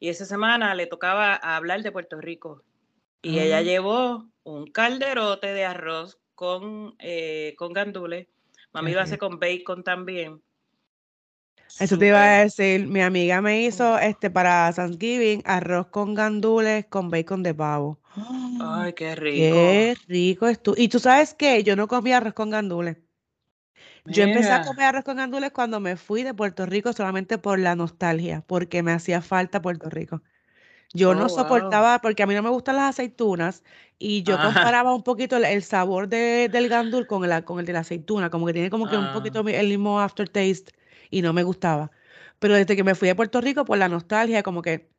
y 0.00 0.08
esa 0.08 0.24
semana 0.24 0.74
le 0.74 0.86
tocaba 0.86 1.34
hablar 1.34 1.82
de 1.82 1.92
Puerto 1.92 2.18
Rico. 2.20 2.62
Y 3.22 3.38
ella 3.40 3.58
Ah. 3.58 3.62
llevó 3.62 4.28
un 4.44 4.66
calderote 4.70 5.52
de 5.52 5.64
arroz 5.64 6.18
con, 6.34 6.94
eh, 6.98 7.54
con 7.58 7.72
gandules. 7.72 8.28
Mami 8.72 8.92
lo 8.92 9.00
hace 9.00 9.18
con 9.18 9.38
bacon 9.38 9.82
también. 9.82 10.42
Eso 11.80 11.98
te 11.98 12.06
iba 12.08 12.22
a 12.22 12.42
decir, 12.44 12.86
mi 12.86 13.02
amiga 13.02 13.40
me 13.40 13.62
hizo 13.62 13.98
este 13.98 14.30
para 14.30 14.72
Thanksgiving 14.72 15.42
arroz 15.44 15.88
con 15.88 16.14
gandules 16.14 16.86
con 16.86 17.10
bacon 17.10 17.42
de 17.42 17.54
pavo. 17.54 18.00
Ay, 18.60 18.92
qué 18.94 19.14
rico. 19.14 19.54
Qué 19.54 19.96
rico 20.08 20.48
es 20.48 20.62
tú. 20.62 20.74
Y 20.76 20.88
tú 20.88 20.98
sabes 20.98 21.34
qué, 21.34 21.62
yo 21.62 21.76
no 21.76 21.86
comía 21.86 22.16
arroz 22.18 22.34
con 22.34 22.50
gandules. 22.50 22.96
Yo 24.06 24.24
empecé 24.24 24.52
a 24.52 24.62
comer 24.62 24.86
arroz 24.86 25.04
con 25.04 25.18
gandules 25.18 25.50
cuando 25.52 25.80
me 25.80 25.96
fui 25.96 26.22
de 26.22 26.32
Puerto 26.32 26.64
Rico 26.64 26.92
solamente 26.92 27.36
por 27.38 27.58
la 27.58 27.76
nostalgia, 27.76 28.42
porque 28.46 28.82
me 28.82 28.92
hacía 28.92 29.20
falta 29.20 29.60
Puerto 29.60 29.90
Rico. 29.90 30.22
Yo 30.92 31.14
no 31.14 31.26
Oh, 31.26 31.28
wow. 31.28 31.34
soportaba, 31.36 32.00
porque 32.00 32.22
a 32.22 32.26
mí 32.26 32.34
no 32.34 32.42
me 32.42 32.48
gustan 32.50 32.76
las 32.76 32.90
aceitunas, 32.90 33.62
y 33.98 34.22
yo 34.22 34.36
comparaba 34.40 34.94
un 34.94 35.02
poquito 35.02 35.36
el, 35.36 35.44
el 35.44 35.62
sabor 35.62 36.08
de- 36.08 36.48
del 36.50 36.68
gandul 36.68 37.06
con 37.06 37.24
el, 37.24 37.44
con 37.44 37.58
el 37.60 37.66
de 37.66 37.72
la 37.74 37.80
aceituna, 37.80 38.30
como 38.30 38.46
que 38.46 38.52
tiene 38.54 38.70
como 38.70 38.88
que 38.88 38.96
un 38.96 39.08
Ah, 39.08 39.12
poquito 39.12 39.44
mi- 39.44 39.54
el 39.54 39.68
mismo 39.68 40.00
aftertaste, 40.00 40.72
y 41.10 41.22
no 41.22 41.32
me 41.32 41.42
gustaba. 41.42 41.90
Pero 42.38 42.54
desde 42.54 42.76
que 42.76 42.84
me 42.84 42.94
fui 42.94 43.08
de 43.08 43.14
Puerto 43.14 43.40
Rico, 43.40 43.64
por 43.64 43.78
la 43.78 43.88
nostalgia, 43.88 44.42
como 44.42 44.62
que 44.62 44.90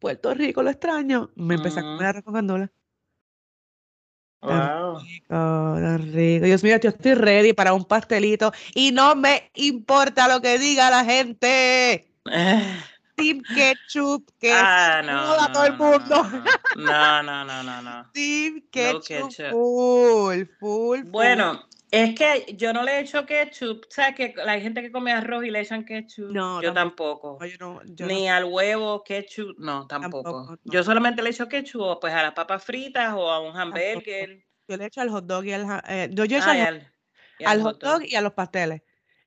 Puerto 0.00 0.34
Rico 0.34 0.62
lo 0.62 0.70
extraño, 0.70 1.30
me 1.36 1.54
empecé 1.54 1.80
a 1.80 1.84
comer 1.84 2.06
arroz 2.08 2.24
con 2.24 2.34
gandules. 2.34 2.70
Tan 4.46 4.70
Wow. 4.70 5.00
rico, 5.00 5.28
tan 5.28 6.12
rico. 6.12 6.46
Dios 6.46 6.62
mío, 6.64 6.78
yo 6.80 6.88
estoy 6.90 7.14
ready 7.14 7.52
para 7.52 7.74
un 7.74 7.84
pastelito 7.84 8.52
y 8.74 8.92
no 8.92 9.14
me 9.14 9.50
importa 9.54 10.28
lo 10.28 10.40
que 10.40 10.58
diga 10.58 10.90
la 10.90 11.04
gente. 11.04 12.10
Team 13.18 13.42
Ketchup, 13.42 14.30
que 14.38 14.52
Ah, 14.54 15.02
no, 15.04 15.36
no, 15.36 15.52
todo 15.52 15.64
el 15.66 15.76
no, 15.76 15.78
no, 15.78 15.98
mundo. 15.98 16.22
no, 16.76 17.22
no, 17.22 17.44
no, 17.44 17.62
no, 17.64 17.82
no. 17.82 18.10
Team 18.12 18.62
Ketchup, 18.70 19.02
ketchup. 19.28 19.50
full, 19.50 20.44
full, 20.60 20.98
full. 21.00 21.10
Bueno, 21.10 21.64
es 21.90 22.14
que 22.14 22.54
yo 22.56 22.72
no 22.72 22.82
le 22.84 23.00
echo 23.00 23.26
ketchup. 23.26 23.86
¿Sabes 23.90 24.14
que 24.14 24.34
hay 24.46 24.60
gente 24.62 24.82
que 24.82 24.92
come 24.92 25.12
arroz 25.12 25.44
y 25.44 25.50
le 25.50 25.60
echan 25.60 25.84
ketchup? 25.84 26.30
No, 26.30 26.62
Yo 26.62 26.72
tampoco. 26.72 27.38
yo 27.44 27.80
yo 27.86 28.06
Ni 28.06 28.28
al 28.28 28.44
huevo 28.44 29.02
ketchup, 29.02 29.58
no, 29.58 29.86
tampoco. 29.86 30.32
tampoco, 30.32 30.58
Yo 30.64 30.82
solamente 30.84 31.22
le 31.22 31.30
echo 31.30 31.48
ketchup 31.48 31.80
o 31.80 32.00
pues 32.00 32.12
a 32.14 32.22
las 32.22 32.32
papas 32.34 32.62
fritas 32.62 33.14
o 33.14 33.30
a 33.30 33.40
un 33.40 33.56
hamburger. 33.56 34.44
Yo 34.68 34.76
le 34.76 34.84
echo 34.86 35.00
al 35.00 35.08
hot 35.08 35.24
dog 35.24 35.44
y 35.46 35.52
al, 35.54 35.82
eh, 35.88 36.08
yo, 36.12 36.24
yo 36.24 36.36
echo 36.36 36.46
Ah, 36.50 36.54
hot, 36.54 36.68
al, 36.68 36.92
al 37.46 37.46
al 37.46 37.62
hot 37.62 37.82
dog. 37.82 38.02
y 38.04 38.14
a 38.14 38.20
los 38.20 38.32
pasteles. 38.34 38.82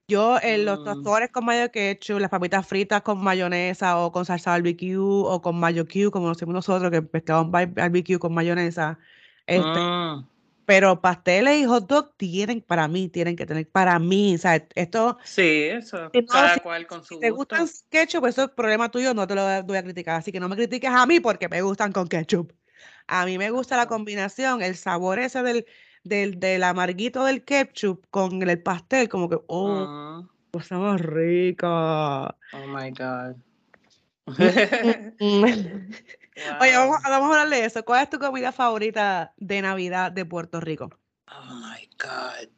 Yo 0.08 0.38
en 0.42 0.66
los 0.66 0.82
Mm, 0.82 0.84
tostones 0.84 1.30
con 1.32 1.46
mayo 1.46 1.72
ketchup, 1.72 2.20
las 2.20 2.30
papitas 2.30 2.68
fritas 2.68 3.02
con 3.02 3.24
mayonesa 3.24 3.98
o 4.00 4.12
con 4.12 4.26
salsa 4.26 4.52
barbecue 4.52 4.98
o 4.98 5.42
con 5.42 5.58
mayo 5.60 5.88
Q, 5.88 6.12
como 6.12 6.26
lo 6.28 6.32
hacemos 6.34 6.54
nosotros, 6.54 6.92
que 6.92 7.02
pescado 7.02 7.46
bar- 7.50 7.74
barbecue 7.74 8.20
con 8.20 8.34
mayonesa. 8.34 9.00
Este, 9.48 9.80
mm, 9.80 10.28
pero 10.66 11.02
pasteles 11.02 11.60
y 11.62 11.66
hot 11.66 11.88
dog 11.88 12.16
tienen, 12.18 12.62
para 12.62 12.88
mí, 12.88 13.10
tienen 13.10 13.36
que 13.36 13.46
tener, 13.46 13.70
para 13.72 14.00
mí, 14.00 14.36
o 14.36 14.38
sea, 14.40 14.56
esto, 14.76 15.18
sí, 15.24 15.42
eso. 15.70 16.12
si 16.14 16.22
no, 16.24 16.48
Cada 16.48 16.50
si, 16.50 16.60
cual 16.62 16.88
con 16.88 17.04
si 17.10 17.16
su 17.16 17.20
te 17.20 17.30
gusto. 17.30 17.56
gustan 17.56 17.68
ketchup, 17.90 18.26
eso 18.26 18.44
es 18.44 18.50
problema 18.52 18.90
tuyo, 18.92 19.14
no 19.14 19.28
te 19.28 19.36
lo 19.36 19.44
voy 19.64 19.78
a 19.78 19.84
criticar. 19.84 20.16
Así 20.18 20.32
que 20.32 20.40
no 20.40 20.50
me 20.50 20.56
critiques 20.56 20.90
a 20.92 21.06
mí 21.06 21.20
porque 21.20 21.50
me 21.50 21.62
gustan 21.62 21.92
con 21.92 22.08
ketchup. 22.08 22.54
A 23.08 23.26
mí 23.26 23.38
me 23.38 23.50
gusta 23.52 23.78
la 23.78 23.88
combinación, 23.88 24.62
el 24.62 24.76
sabor 24.78 25.20
ese 25.20 25.44
del, 25.44 25.66
del, 26.04 26.40
del 26.40 26.64
amarguito 26.64 27.24
del 27.26 27.44
ketchup 27.44 28.06
con 28.10 28.42
el 28.48 28.62
pastel, 28.62 29.10
como 29.10 29.30
que, 29.30 29.38
oh, 29.48 30.24
cosa 30.52 30.78
más 30.78 31.02
rica. 31.02 32.28
oh 32.54 32.68
my 32.68 32.92
God. 32.92 33.36
Mm, 34.28 35.14
mm, 35.20 35.20
mm. 35.20 35.44
Oye, 36.62 36.78
vamos, 36.78 36.98
Wow. 37.04 37.12
vamos 37.12 37.36
a 37.36 37.42
hablar 37.42 37.50
de 37.50 37.66
eso. 37.66 37.84
¿Cuál 37.84 38.04
es 38.04 38.10
tu 38.10 38.20
comida 38.20 38.52
favorita 38.52 39.34
de 39.38 39.62
Navidad 39.62 40.12
de 40.12 40.26
Puerto 40.26 40.60
Rico? 40.62 40.90
Oh 41.28 41.56
my 41.56 41.90
God. 42.02 42.50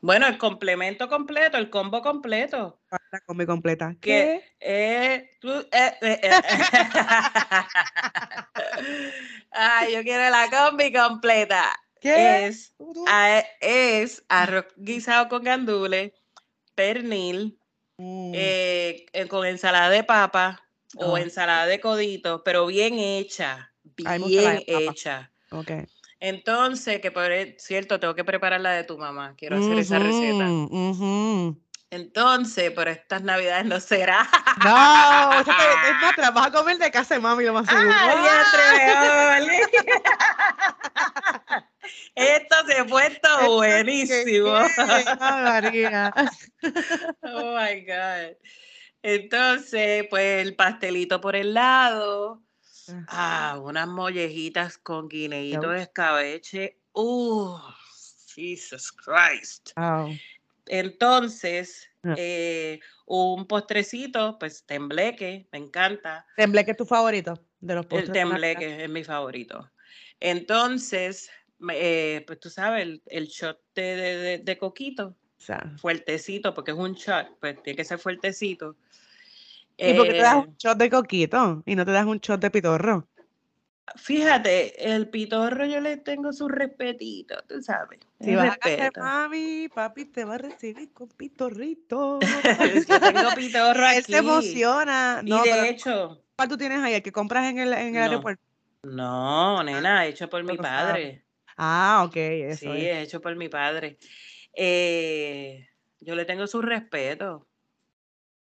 Bueno, 0.00 0.26
el 0.26 0.36
complemento 0.38 1.08
completo, 1.08 1.56
el 1.56 1.70
combo 1.70 2.02
completo. 2.02 2.80
¿Cuál 2.88 3.00
es 3.04 3.12
La 3.12 3.20
comida 3.20 3.46
completa. 3.46 3.94
Que 4.00 4.02
¿Qué? 4.02 4.42
eh, 4.60 5.30
tú, 5.40 5.50
eh, 5.50 5.94
eh, 6.02 6.20
eh. 6.22 6.30
Ay, 9.50 9.94
yo 9.94 10.02
quiero 10.02 10.28
la 10.30 10.48
combi 10.50 10.92
completa. 10.92 11.64
¿Qué? 12.14 12.46
Es, 12.46 12.74
a- 13.06 13.44
es 13.60 14.24
arroz 14.28 14.66
guisado 14.76 15.28
con 15.28 15.42
gandules, 15.42 16.12
pernil, 16.74 17.58
Mm, 17.98 18.32
eh, 18.34 19.06
eh, 19.14 19.26
con 19.26 19.46
ensalada 19.46 19.88
de 19.88 20.04
papa 20.04 20.62
o 20.96 21.12
oh, 21.12 21.16
ensalada 21.16 21.64
de 21.64 21.80
codito, 21.80 22.44
pero 22.44 22.66
bien 22.66 22.98
hecha, 22.98 23.72
bien 23.94 24.62
hecha. 24.66 25.32
Ok. 25.50 25.70
Entonces, 26.20 27.00
que 27.00 27.10
por 27.10 27.32
e- 27.32 27.56
cierto, 27.58 27.98
tengo 27.98 28.14
que 28.14 28.24
preparar 28.24 28.60
la 28.60 28.72
de 28.72 28.84
tu 28.84 28.98
mamá. 28.98 29.34
Quiero 29.36 29.56
hacer 29.56 29.78
esa 29.78 29.98
receta. 29.98 30.44
Ujú, 30.44 30.90
ujú. 30.90 31.62
Entonces, 31.90 32.70
por 32.72 32.88
estas 32.88 33.22
navidades 33.22 33.64
no 33.64 33.80
será. 33.80 34.28
No, 34.62 35.40
eso 35.40 35.52
te, 35.52 35.88
es 35.88 35.94
más, 36.02 36.14
te 36.16 36.20
la 36.20 36.30
vas 36.32 36.48
a 36.48 36.50
comer 36.50 36.76
de 36.78 36.90
casa 36.90 37.14
de 37.14 37.20
mami, 37.20 37.44
lo 37.44 37.54
más 37.54 37.66
seguro. 37.66 37.94
¡Ah, 37.98 39.38
diantre, 39.38 39.38
mejor! 39.38 39.66
Esto 42.14 42.56
se 42.66 42.78
ha 42.78 42.84
puesto 42.86 43.28
buenísimo. 43.56 44.54
María. 45.20 46.12
Oh 47.22 47.56
my 47.58 47.80
God. 47.84 48.36
Entonces, 49.02 50.06
pues 50.10 50.42
el 50.46 50.56
pastelito 50.56 51.20
por 51.20 51.36
el 51.36 51.54
lado. 51.54 52.42
Ah, 53.08 53.58
unas 53.62 53.86
mollejitas 53.88 54.78
con 54.78 55.08
guineíto 55.08 55.70
de 55.70 55.82
escabeche. 55.82 56.78
Uh, 56.92 57.56
Jesus 58.34 58.92
Christ. 58.92 59.70
Entonces, 60.66 61.88
Ah. 62.04 62.14
eh, 62.16 62.78
un 63.06 63.46
postrecito, 63.46 64.38
pues 64.38 64.64
tembleque, 64.64 65.48
me 65.52 65.58
encanta. 65.58 66.24
Tembleque 66.36 66.72
es 66.72 66.76
tu 66.76 66.86
favorito. 66.86 67.34
de 67.60 67.74
los 67.74 67.84
El 67.84 67.88
postres 67.88 68.08
Navidad. 68.10 68.28
tembleque 68.30 68.84
es 68.84 68.88
mi 68.90 69.02
favorito. 69.02 69.70
Entonces, 70.20 71.28
eh, 71.72 72.24
pues 72.26 72.38
tú 72.40 72.50
sabes, 72.50 72.82
el, 72.82 73.02
el 73.06 73.26
shot 73.28 73.58
de, 73.74 73.82
de- 73.96 74.16
de- 74.16 74.38
de 74.38 74.58
coquito, 74.58 75.08
O 75.08 75.40
sea, 75.40 75.72
fuertecito, 75.80 76.54
porque 76.54 76.72
es 76.72 76.76
un 76.76 76.94
shot, 76.94 77.38
pues 77.40 77.62
tiene 77.62 77.76
que 77.76 77.84
ser 77.84 77.98
fuertecito. 77.98 78.76
¿Y 79.78 79.94
por 79.94 80.06
qué 80.06 80.14
te 80.14 80.22
das 80.22 80.34
Eh, 80.34 80.38
un 80.48 80.56
shot 80.56 80.78
de 80.78 80.90
coquito 80.90 81.62
y 81.66 81.76
no 81.76 81.84
te 81.84 81.92
das 81.92 82.06
un 82.06 82.18
shot 82.18 82.40
de 82.40 82.50
pitorro? 82.50 83.08
fíjate, 83.94 84.92
el 84.94 85.08
pitorro 85.08 85.64
yo 85.64 85.80
le 85.80 85.96
tengo 85.98 86.32
su 86.32 86.48
respetito, 86.48 87.36
tú 87.48 87.62
sabes. 87.62 88.00
Si 88.20 88.34
vas 88.34 88.52
a 88.54 88.56
casa 88.56 88.70
de 88.70 88.76
respeto. 88.78 89.00
mami, 89.00 89.68
papi 89.72 90.04
te 90.06 90.24
va 90.24 90.34
a 90.34 90.38
recibir 90.38 90.92
con 90.92 91.08
pitorrito. 91.08 92.20
yo 92.88 93.00
tengo 93.00 93.34
pitorro 93.36 93.86
Él 93.86 93.98
aquí. 93.98 94.12
se 94.12 94.18
emociona. 94.18 95.22
Y 95.24 95.30
No, 95.30 95.42
de 95.44 95.50
pero 95.50 95.62
hecho, 95.64 96.22
¿cuál 96.36 96.48
tú 96.48 96.56
tienes 96.56 96.78
ahí? 96.82 96.94
El 96.94 97.02
que 97.02 97.12
compras 97.12 97.48
en 97.48 97.58
el, 97.58 97.72
en 97.72 97.88
el 97.88 97.94
No. 97.94 98.00
aeropuerto. 98.00 98.42
no, 98.82 99.62
nena, 99.62 100.06
hecho 100.06 100.28
por 100.28 100.42
mi 100.44 100.56
padre. 100.56 101.22
Ah, 101.56 102.04
ok, 102.06 102.16
eso 102.16 102.72
Sí, 102.72 102.86
es. 102.86 103.08
hecho 103.08 103.20
por 103.20 103.34
mi 103.36 103.48
padre. 103.48 103.98
Eh, 104.52 105.66
yo 106.00 106.14
le 106.14 106.24
tengo 106.24 106.46
su 106.46 106.60
respeto. 106.62 107.46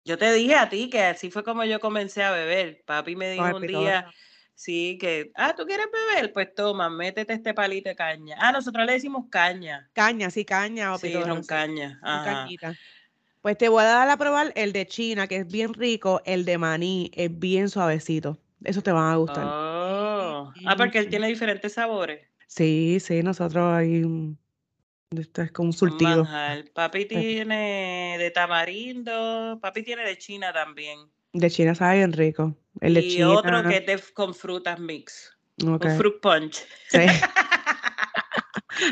Yo 0.04 0.16
te 0.16 0.32
dije 0.32 0.54
a 0.54 0.68
ti 0.68 0.88
que 0.88 1.02
así 1.02 1.30
fue 1.30 1.44
como 1.44 1.64
yo 1.64 1.80
comencé 1.80 2.22
a 2.22 2.30
beber. 2.30 2.82
Papi 2.86 3.14
me 3.16 3.30
dijo 3.30 3.56
un 3.56 3.66
día, 3.66 4.10
sí, 4.54 4.96
que, 4.98 5.30
ah, 5.34 5.54
¿tú 5.54 5.64
quieres 5.66 5.86
beber? 5.92 6.32
Pues 6.32 6.54
toma, 6.54 6.88
métete 6.88 7.34
este 7.34 7.52
palito 7.52 7.90
de 7.90 7.96
caña. 7.96 8.36
Ah, 8.40 8.52
nosotros 8.52 8.86
le 8.86 8.92
decimos 8.94 9.24
caña. 9.30 9.90
Caña, 9.92 10.30
sí, 10.30 10.44
caña 10.44 10.94
o 10.94 10.98
Sí, 10.98 11.12
ron 11.12 11.44
caña. 11.44 12.00
Ajá. 12.02 12.48
Pues 13.42 13.56
te 13.56 13.68
voy 13.68 13.82
a 13.82 13.86
dar 13.86 14.08
a 14.08 14.16
probar 14.16 14.52
el 14.56 14.72
de 14.72 14.86
China, 14.86 15.26
que 15.26 15.36
es 15.36 15.46
bien 15.46 15.74
rico. 15.74 16.22
El 16.24 16.44
de 16.44 16.58
maní 16.58 17.10
es 17.14 17.38
bien 17.38 17.68
suavecito. 17.68 18.38
Eso 18.64 18.82
te 18.82 18.92
van 18.92 19.12
a 19.12 19.16
gustar. 19.16 19.44
Oh. 19.46 20.52
Ah, 20.66 20.76
porque 20.76 20.98
él 20.98 21.08
tiene 21.08 21.28
diferentes 21.28 21.74
sabores. 21.74 22.26
Sí, 22.48 22.98
sí, 22.98 23.22
nosotros 23.22 23.72
ahí. 23.72 24.02
mm, 24.04 24.36
Esto 25.16 25.42
es 25.42 25.52
como 25.52 25.66
un 25.66 25.68
Un 25.68 25.72
surtido. 25.74 26.26
Papi 26.74 27.04
tiene 27.04 28.16
de 28.18 28.30
tamarindo, 28.30 29.58
papi 29.62 29.82
tiene 29.82 30.02
de 30.04 30.18
China 30.18 30.52
también. 30.52 30.98
De 31.34 31.50
China 31.50 31.74
sabe 31.74 31.98
bien 31.98 32.12
rico. 32.12 32.56
El 32.80 32.94
de 32.94 33.00
y 33.00 33.08
China. 33.10 33.30
otro 33.30 33.62
que 33.68 33.76
es 33.76 33.86
de, 33.86 34.02
con 34.14 34.34
frutas 34.34 34.80
mix. 34.80 35.36
ok, 35.64 35.84
Un 35.84 35.96
fruit 35.96 36.20
punch. 36.20 36.64
sí. 36.88 36.98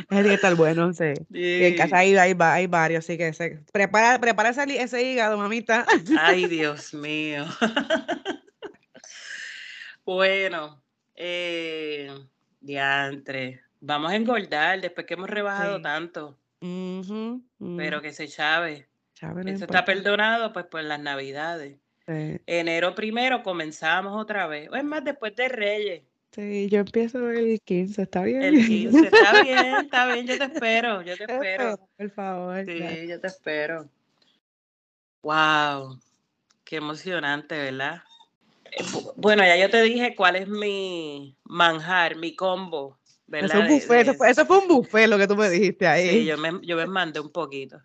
Que 0.08 0.34
estar 0.34 0.54
bueno, 0.56 0.92
sí. 0.92 1.12
Y 1.30 1.64
en 1.64 1.76
casa 1.76 1.98
hay, 1.98 2.16
hay, 2.16 2.34
hay 2.38 2.66
varios, 2.66 3.04
así 3.04 3.16
que 3.16 3.32
se, 3.32 3.62
prepara, 3.72 4.20
prepara 4.20 4.48
ese, 4.50 4.82
ese 4.82 5.02
hígado, 5.02 5.38
mamita. 5.38 5.86
Ay, 6.18 6.46
Dios 6.46 6.92
mío. 6.92 7.46
bueno, 10.04 10.82
eh, 11.14 12.10
diantre. 12.66 13.62
Vamos 13.80 14.10
a 14.12 14.16
engordar 14.16 14.80
después 14.80 15.06
que 15.06 15.14
hemos 15.14 15.30
rebajado 15.30 15.76
Sí. 15.76 15.82
tanto, 15.82 16.36
Ujú, 16.60 17.42
pero 17.76 18.02
que 18.02 18.12
se 18.12 18.26
chave. 18.28 18.86
no 19.22 19.40
Eso 19.42 19.64
está 19.64 19.84
perdonado 19.84 20.52
pues 20.52 20.66
por 20.66 20.82
las 20.82 21.00
navidades. 21.00 21.78
Sí, 22.06 22.40
Enero 22.46 22.94
primero 22.94 23.42
comenzamos 23.42 24.20
otra 24.20 24.46
vez. 24.46 24.68
O 24.70 24.76
es 24.76 24.84
más, 24.84 25.02
después 25.04 25.34
de 25.36 25.48
Reyes. 25.48 26.02
sí, 26.30 26.68
yo 26.68 26.80
empiezo 26.80 27.30
el 27.30 27.60
15, 27.64 28.02
¿está 28.02 28.22
bien? 28.22 28.42
El 28.42 28.66
15. 28.66 29.06
Está 29.08 29.42
bien, 29.42 29.76
está 29.82 30.12
bien, 30.12 30.26
yo 30.26 30.38
te 30.38 30.44
espero, 30.44 31.02
yo 31.02 31.16
te 31.16 31.24
espero. 31.28 31.88
Por 31.96 32.10
favor. 32.10 32.64
Sí, 32.64 33.06
yo 33.08 33.20
te 33.20 33.26
espero. 33.26 33.88
Wow, 35.22 35.98
qué 36.64 36.76
emocionante, 36.76 37.56
¿verdad? 37.56 38.02
Bu- 38.92 39.12
Bueno, 39.16 39.42
ya 39.44 39.56
yo 39.56 39.70
te 39.70 39.82
dije 39.82 40.14
cuál 40.14 40.36
es 40.36 40.48
mi 40.48 41.36
manjar, 41.44 42.16
mi 42.16 42.34
combo, 42.36 42.98
¿verdad? 43.26 43.66
buffet, 43.68 44.02
eso, 44.08 44.14
fue, 44.14 44.30
eso 44.30 44.46
fue 44.46 44.58
un 44.58 44.68
buffet 44.68 45.08
lo 45.08 45.18
que 45.18 45.26
tú 45.26 45.36
me 45.36 45.48
dijiste 45.48 45.86
ahí. 45.86 46.10
Sí, 46.10 46.26
yo 46.26 46.36
me, 46.38 46.60
yo 46.62 46.76
me 46.76 46.86
mandé 46.86 47.20
un 47.20 47.30
poquito. 47.32 47.80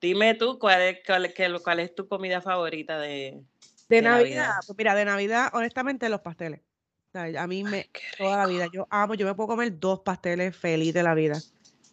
Dime 0.00 0.34
tú, 0.34 0.58
¿cuál 0.58 0.82
es, 0.82 0.98
cuál, 1.06 1.32
cuál 1.62 1.80
es 1.80 1.94
tu 1.94 2.08
comida 2.08 2.40
favorita 2.40 2.98
de, 2.98 3.44
De 3.88 3.96
de 3.96 4.02
Navidad, 4.02 4.36
Navidad? 4.38 4.62
pues 4.66 4.76
mira, 4.78 4.94
de 4.94 5.04
Navidad, 5.04 5.50
honestamente, 5.54 6.08
los 6.08 6.20
pasteles. 6.20 6.60
O 6.60 7.18
sea, 7.18 7.42
a 7.42 7.46
mí 7.46 7.62
me, 7.64 7.90
toda 8.16 8.36
la 8.38 8.46
vida, 8.46 8.66
yo 8.66 8.86
amo, 8.90 9.14
yo 9.14 9.26
me 9.26 9.34
puedo 9.34 9.48
comer 9.48 9.78
dos 9.78 10.00
pasteles 10.00 10.56
feliz 10.56 10.92
de 10.94 11.02
la 11.02 11.14
vida. 11.14 11.44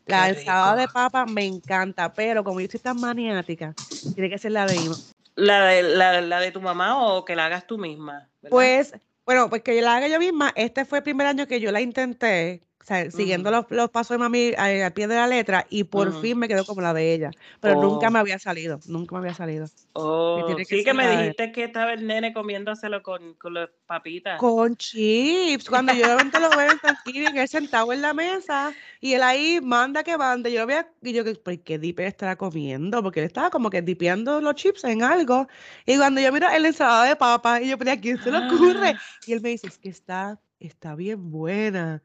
La 0.06 0.30
ensalada 0.30 0.76
de 0.76 0.88
papa 0.88 1.26
me 1.26 1.46
encanta, 1.46 2.16
pero 2.16 2.44
como 2.44 2.62
yo 2.62 2.68
soy 2.70 2.80
tan 2.80 3.00
maniática, 3.00 3.78
tiene 4.16 4.30
que 4.30 4.38
ser 4.40 4.52
la 4.54 4.66
de 4.66 4.80
Ima. 4.80 5.02
¿La 5.40 5.66
de, 5.66 5.84
la, 5.84 6.22
la 6.22 6.40
de 6.40 6.52
tu 6.52 6.62
mamá 6.62 7.02
o 7.02 7.24
que 7.24 7.36
la 7.36 7.46
hagas 7.46 7.66
tú 7.66 7.78
misma? 7.78 8.30
Pues, 8.50 8.94
bueno, 9.26 9.50
pues 9.50 9.62
que 9.62 9.82
la 9.82 9.96
haga 9.96 10.08
yo 10.08 10.20
misma. 10.20 10.52
Este 10.56 10.86
fue 10.86 11.00
el 11.00 11.04
primer 11.04 11.28
año 11.28 11.48
que 11.48 11.60
yo 11.60 11.72
la 11.72 11.82
intenté, 11.82 12.62
sea, 12.90 13.12
siguiendo 13.12 13.50
Ujú, 13.50 13.52
los, 13.52 13.66
los 13.70 13.90
pasos 13.90 14.16
de 14.16 14.20
mami 14.20 14.40
eh, 14.58 14.84
al 14.84 14.94
pie 14.94 15.08
de 15.08 15.16
la 15.16 15.28
letra, 15.28 15.66
y 15.70 15.86
por 15.86 16.14
ujú. 16.14 16.16
fin 16.16 16.38
me 16.40 16.48
quedó 16.48 16.66
como 16.66 16.82
la 16.82 16.94
de 16.94 17.14
ella. 17.14 17.36
Pero 17.62 17.76
nunca 17.76 18.10
Oh. 18.10 18.12
me 18.12 18.20
había 18.20 18.40
salido, 18.40 18.82
nunca 18.86 19.16
me 19.16 19.20
había 19.22 19.34
salido. 19.36 19.72
Oh, 19.94 20.56
que 20.56 20.66
sí 20.66 20.84
que 20.84 20.94
me 20.94 21.08
dijiste 21.08 21.52
que 21.52 21.64
estaba 21.66 21.94
el 21.94 22.08
nene 22.08 22.34
comiéndoselo 22.34 23.02
con, 23.04 23.34
con 23.36 23.54
las 23.56 23.70
papitas. 23.86 24.44
Con 24.44 24.78
chips, 24.78 25.68
cuando 25.68 25.92
yo 25.92 26.08
de 26.08 26.14
repente 26.16 26.40
lo 26.40 26.56
veo 26.56 26.70
en 26.72 26.80
Thanksgiving, 26.80 27.36
él 27.38 27.48
sentado 27.50 27.92
en 27.92 28.02
la 28.02 28.14
mesa 28.14 28.74
y 29.02 29.14
él 29.14 29.22
ahí 29.22 29.60
manda 29.62 30.02
que 30.02 30.18
mande. 30.18 30.50
Yo 30.54 30.66
veía 30.66 30.90
y 31.02 31.12
yo, 31.12 31.26
¿por 31.44 31.62
qué 31.62 31.78
dip 31.78 32.00
él 32.00 32.06
estará 32.08 32.38
comiendo? 32.38 33.04
Porque 33.04 33.20
él 33.20 33.26
estaba 33.26 33.50
como 33.50 33.70
que 33.70 33.82
dipeando 33.82 34.40
los 34.40 34.56
chips 34.56 34.86
en 34.86 35.04
algo. 35.04 35.48
Y 35.86 35.98
cuando 35.98 36.22
yo 36.22 36.32
miro 36.32 36.48
en 36.50 36.62
la 36.62 36.68
ensalada 36.70 37.04
de 37.06 37.18
papa, 37.18 37.62
y 37.62 37.68
yo, 37.70 37.78
¿pero 37.78 37.92
a 37.92 37.98
quién 37.98 38.22
se 38.22 38.32
le 38.32 38.38
ocurre? 38.38 38.96
Ah, 38.96 39.20
Y 39.26 39.34
él 39.34 39.42
me 39.42 39.50
dice, 39.50 39.68
es 39.68 39.78
que 39.78 39.90
está, 39.90 40.42
está 40.60 40.96
bien 40.96 41.30
buena. 41.32 42.02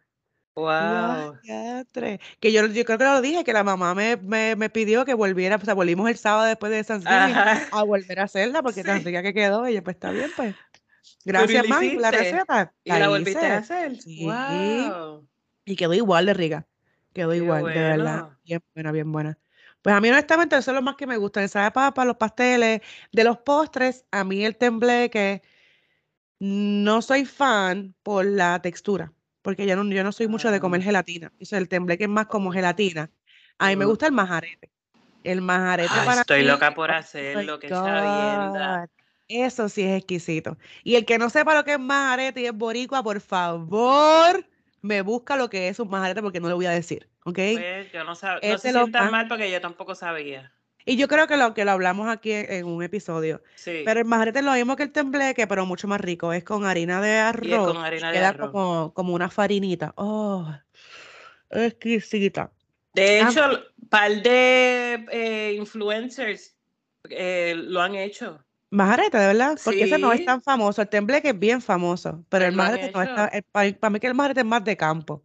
Y 0.57 0.61
yo, 0.61 0.69
"Ay, 0.71 1.25
wow. 1.25 1.38
diantre". 1.43 2.21
Que 2.40 2.53
yo, 2.53 2.67
yo 2.67 2.85
creo 2.85 2.99
que 2.99 3.05
lo 3.05 3.21
dije, 3.21 3.45
que 3.45 3.53
la 3.53 3.64
mamá 3.64 3.95
me, 3.95 4.17
me, 4.17 4.55
me 4.57 4.71
pidió 4.71 5.05
que 5.05 5.14
volviera, 5.14 5.57
o 5.57 5.64
sea, 5.64 5.75
volvimos 5.75 6.09
el 6.09 6.17
sábado 6.17 6.45
después 6.47 6.71
de 6.71 6.95
Ajá. 7.07 7.62
a 7.73 7.83
volver 7.83 8.21
a 8.21 8.25
hacerla 8.25 8.62
porque 8.62 8.85
tan 8.85 8.99
Sí. 8.99 9.07
rica 9.07 9.23
que 9.23 9.35
quedó. 9.35 9.69
Y 9.69 9.75
yo, 9.75 9.83
pues 9.83 9.97
está 9.97 10.11
bien, 10.11 10.31
pues. 10.37 10.55
Pero 11.25 11.40
¿y 11.40 11.47
Gracias, 11.55 11.69
mami, 11.69 11.97
la 11.97 12.11
receta. 12.11 12.73
¿Y 12.85 12.90
la 12.90 12.99
La 13.01 13.09
volviste 13.09 13.47
a 13.47 13.59
hacer? 13.59 14.01
Sí. 14.01 14.25
Wow. 14.27 15.27
Y 15.64 15.77
quedó 15.77 15.95
igual 15.95 16.27
de 16.27 16.35
rica. 16.35 16.67
Quedó 17.12 17.31
Qué 17.31 17.37
igual, 17.38 17.64
de 17.64 17.81
verdad. 17.81 18.29
Bien 18.45 18.61
buena, 18.75 18.93
bien 18.93 19.11
buena. 19.12 19.38
Pues 19.83 19.95
a 19.95 20.01
mí 20.01 20.09
honestamente 20.09 20.57
eso 20.57 20.71
es 20.71 20.75
lo 20.75 20.83
más 20.83 20.97
que 20.97 21.07
me 21.07 21.17
gusta. 21.17 21.43
Ensalada 21.43 21.71
de 21.71 21.75
papa, 21.75 22.05
los 22.05 22.17
pasteles, 22.17 22.81
de 23.12 23.25
los 23.25 23.38
postres, 23.38 24.05
a 24.11 24.25
mí 24.25 24.45
el 24.45 24.57
tembleque 24.57 25.43
no 26.38 27.03
soy 27.03 27.25
fan 27.25 27.95
por 28.03 28.25
la 28.25 28.61
textura, 28.61 29.12
porque 29.44 29.66
yo 29.66 29.76
no, 29.76 29.85
yo 29.92 30.02
no 30.02 30.11
soy 30.11 30.26
mucho 30.26 30.50
de 30.50 30.59
comer 30.59 30.83
gelatina. 30.83 31.30
Eso, 31.38 31.59
el 31.59 31.68
tembleque 31.68 32.04
es 32.04 32.11
más 32.11 32.26
como 32.26 32.50
gelatina. 32.50 33.11
A 33.59 33.68
mí 33.68 33.76
me 33.76 33.85
mm. 33.85 33.88
gusta 33.88 34.07
el 34.07 34.12
majarete. 34.12 34.70
El 35.22 35.42
majarete 35.42 35.90
Ay, 35.92 36.07
para 36.07 36.20
estoy 36.22 36.40
mí, 36.40 36.46
loca 36.46 36.74
por 36.74 36.90
oh 36.90 36.94
hacerlo, 36.94 37.59
que 37.59 37.68
sabienda. 37.68 38.88
Eso 39.28 39.68
sí 39.68 39.83
es 39.83 39.98
exquisito. 39.98 40.57
Y 40.83 40.94
el 40.94 41.04
que 41.04 41.18
no 41.18 41.28
sepa 41.28 41.54
lo 41.54 41.62
que 41.62 41.74
es 41.74 41.78
majarete 41.78 42.40
y 42.40 42.46
es 42.46 42.54
boricua, 42.54 43.02
por 43.02 43.20
favor, 43.20 44.46
me 44.80 45.02
busca 45.02 45.37
lo 45.37 45.50
que 45.50 45.68
es 45.68 45.78
un 45.78 45.90
majarete 45.90 46.22
porque 46.22 46.40
no 46.40 46.48
le 46.48 46.54
voy 46.54 46.66
a 46.66 46.70
decir, 46.70 47.11
¿ok? 47.24 47.35
Pues 47.35 47.92
yo 47.92 48.02
no 48.02 48.14
sabía, 48.14 48.50
no 48.50 48.59
se 48.59 48.72
sientan 48.72 49.11
mal 49.11 49.28
porque 49.28 49.50
yo 49.50 49.61
tampoco 49.61 49.94
sabía. 49.94 50.54
Y 50.85 50.97
yo 50.97 51.09
creo 51.09 51.27
que 51.27 51.37
lo 51.37 51.55
que 51.55 51.64
lo 51.64 51.73
hablamos 51.73 52.09
aquí 52.09 52.33
en, 52.33 52.51
en 52.53 52.66
un 52.66 52.83
episodio. 52.83 53.42
Pero 53.83 54.01
Sí, 54.01 54.01
el 54.01 54.07
majarete 54.07 54.40
es 54.40 54.44
lo 54.44 54.53
mismo 54.53 54.77
que 54.77 54.83
el 54.85 54.92
tembleque, 54.92 55.47
pero 55.47 55.66
mucho 55.66 55.88
más 55.88 56.01
rico. 56.01 56.33
Es 56.33 56.44
con 56.44 56.64
harina 56.64 57.01
de 57.01 57.18
y 57.40 57.53
es 57.53 57.61
arroz 57.61 57.62
con 57.62 57.77
harina 57.79 58.12
de 58.12 58.18
queda 58.18 58.29
arroz. 58.29 58.51
como, 58.51 58.92
como 58.94 59.14
una 59.14 59.31
farinita. 59.31 59.92
Oh, 59.97 60.47
exquisita. 61.51 62.53
De 62.94 63.20
Ah, 63.20 63.31
hecho, 63.31 63.40
par 63.90 64.23
de 64.23 65.07
eh, 65.11 65.55
influencers 65.59 66.57
eh, 67.11 67.55
lo 67.57 67.81
han 67.83 67.94
hecho. 67.97 68.44
majarete, 68.70 69.18
de 69.18 69.27
verdad, 69.29 69.59
porque 69.62 69.85
ese 69.85 69.99
no 69.99 70.12
es 70.12 70.20
Sí, 70.20 70.25
tan 70.25 70.42
famoso. 70.42 70.83
El 70.83 70.88
tembleque 70.88 71.31
es 71.31 71.38
bien 71.38 71.61
famoso, 71.62 72.25
pero 72.29 72.44
el 72.47 72.53
majarete 72.53 72.90
no 72.92 73.03
está. 73.03 73.31
hecho. 73.33 73.49
Para, 73.53 73.90
mí 73.90 74.01
que 74.01 74.07
el 74.07 74.14
majarete 74.14 74.40
es 74.40 74.47
más 74.47 74.64
de 74.64 74.77
campo. 74.77 75.25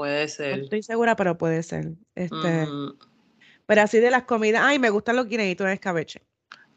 Puede 0.00 0.22
No 0.22 0.28
ser. 0.28 0.60
estoy 0.60 0.82
segura, 0.82 1.14
pero 1.14 1.36
puede 1.36 1.62
ser. 1.62 1.88
Este, 2.14 2.66
Mm, 2.66 2.96
pero 3.66 3.82
así 3.82 3.98
de 3.98 4.10
las 4.10 4.22
comidas. 4.22 4.62
Ay, 4.64 4.78
me 4.78 4.88
gustan 4.88 5.14
los 5.16 5.28
guineitos 5.28 5.66
en 5.66 5.74
escabeche. 5.74 6.22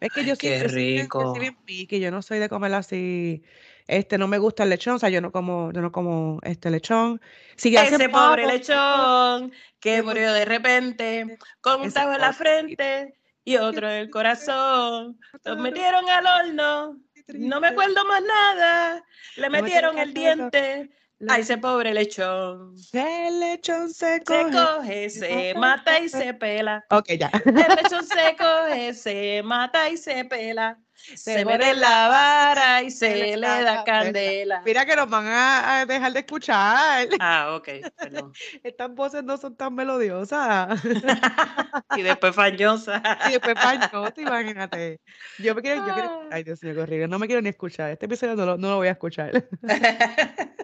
Es 0.01 0.11
que 0.11 0.25
yo 0.25 0.35
qué 0.35 0.57
yo 0.59 0.63
yo 0.65 0.69
soy 0.69 0.99
rico. 0.99 1.33
picky, 1.63 2.01
yo 2.01 2.11
no 2.11 2.21
soy 2.21 2.39
de 2.39 2.49
comer 2.49 2.73
así. 2.73 3.41
Este, 3.87 4.17
no 4.17 4.27
me 4.27 4.39
gusta 4.39 4.63
el 4.63 4.71
lechón, 4.71 4.95
o 4.95 4.99
sea, 4.99 5.07
yo 5.07 5.21
no 5.21 5.31
como, 5.31 5.71
yo 5.71 5.79
no 5.79 5.93
como 5.93 6.39
este 6.43 6.69
lechón. 6.69 7.21
Si 7.55 7.73
Ese 7.73 8.09
pobre 8.09 8.43
pavo, 8.43 8.51
lechón 8.51 9.53
que 9.79 10.03
murió 10.03 10.33
de 10.33 10.43
repente 10.43 11.37
con 11.61 11.79
un 11.79 11.93
tajo 11.93 12.11
en 12.11 12.19
la 12.19 12.33
frente 12.33 13.13
y 13.45 13.55
otro 13.55 13.89
en 13.89 13.99
el 13.99 14.09
corazón. 14.09 15.17
Los 15.45 15.57
metieron 15.59 16.09
al 16.09 16.25
horno. 16.25 16.99
No 17.27 17.61
me 17.61 17.67
acuerdo 17.69 18.03
más 18.03 18.21
nada. 18.21 19.01
Le 19.37 19.49
metieron 19.49 19.97
el 19.97 20.13
diente 20.13 20.91
a 21.29 21.35
le- 21.35 21.39
ese 21.41 21.57
pobre 21.57 21.93
lechón. 21.93 22.75
el 22.93 23.39
lechón 23.39 23.89
se 23.93 24.15
Se 24.17 24.23
coge, 24.23 24.51
coge, 24.51 25.09
se 25.09 25.53
mata, 25.55 25.99
y 25.99 26.09
se- 26.09 26.19
se 26.19 26.33
pela. 26.33 26.83
Ok, 26.89 27.09
ya. 27.19 27.31
El 27.45 27.53
lechón 27.53 28.05
se 28.07 28.35
coge, 28.37 28.93
se 28.93 29.41
mata 29.43 29.89
y 29.89 29.97
se 29.97 30.25
pela. 30.25 30.79
Se 30.93 31.43
mete 31.43 31.75
la 31.75 32.07
vara 32.07 32.83
y 32.83 32.91
se 32.91 33.35
le 33.35 33.47
da 33.47 33.83
candela. 33.83 34.61
Mira 34.65 34.85
que 34.85 34.95
nos 34.95 35.09
van 35.09 35.25
a, 35.27 35.85
dejar 35.85 36.13
de 36.13 36.19
escuchar. 36.19 37.07
Ah, 37.19 37.55
ok, 37.55 37.67
perdón. 37.97 38.33
Estas 38.63 38.93
voces 38.93 39.23
no 39.23 39.37
son 39.37 39.55
tan 39.55 39.73
melodiosas. 39.75 40.79
y 41.97 42.01
después 42.01 42.35
fañosas. 42.35 43.01
y 43.27 43.31
después 43.31 43.55
fañosas, 43.59 44.17
imagínate. 44.17 45.01
Yo 45.39 45.55
me 45.55 45.61
quiero, 45.61 45.85
yo 45.85 45.93
quiero, 45.93 46.29
ay 46.31 46.43
Dios 46.43 46.63
mío, 46.63 46.85
qué 46.85 47.07
no 47.07 47.19
me 47.19 47.27
quiero 47.27 47.41
ni 47.41 47.49
escuchar. 47.49 47.91
Este 47.91 48.05
episodio 48.05 48.35
no 48.35 48.45
lo, 48.45 48.57
no 48.57 48.69
lo 48.69 48.75
voy 48.77 48.87
a 48.87 48.91
escuchar. 48.91 49.31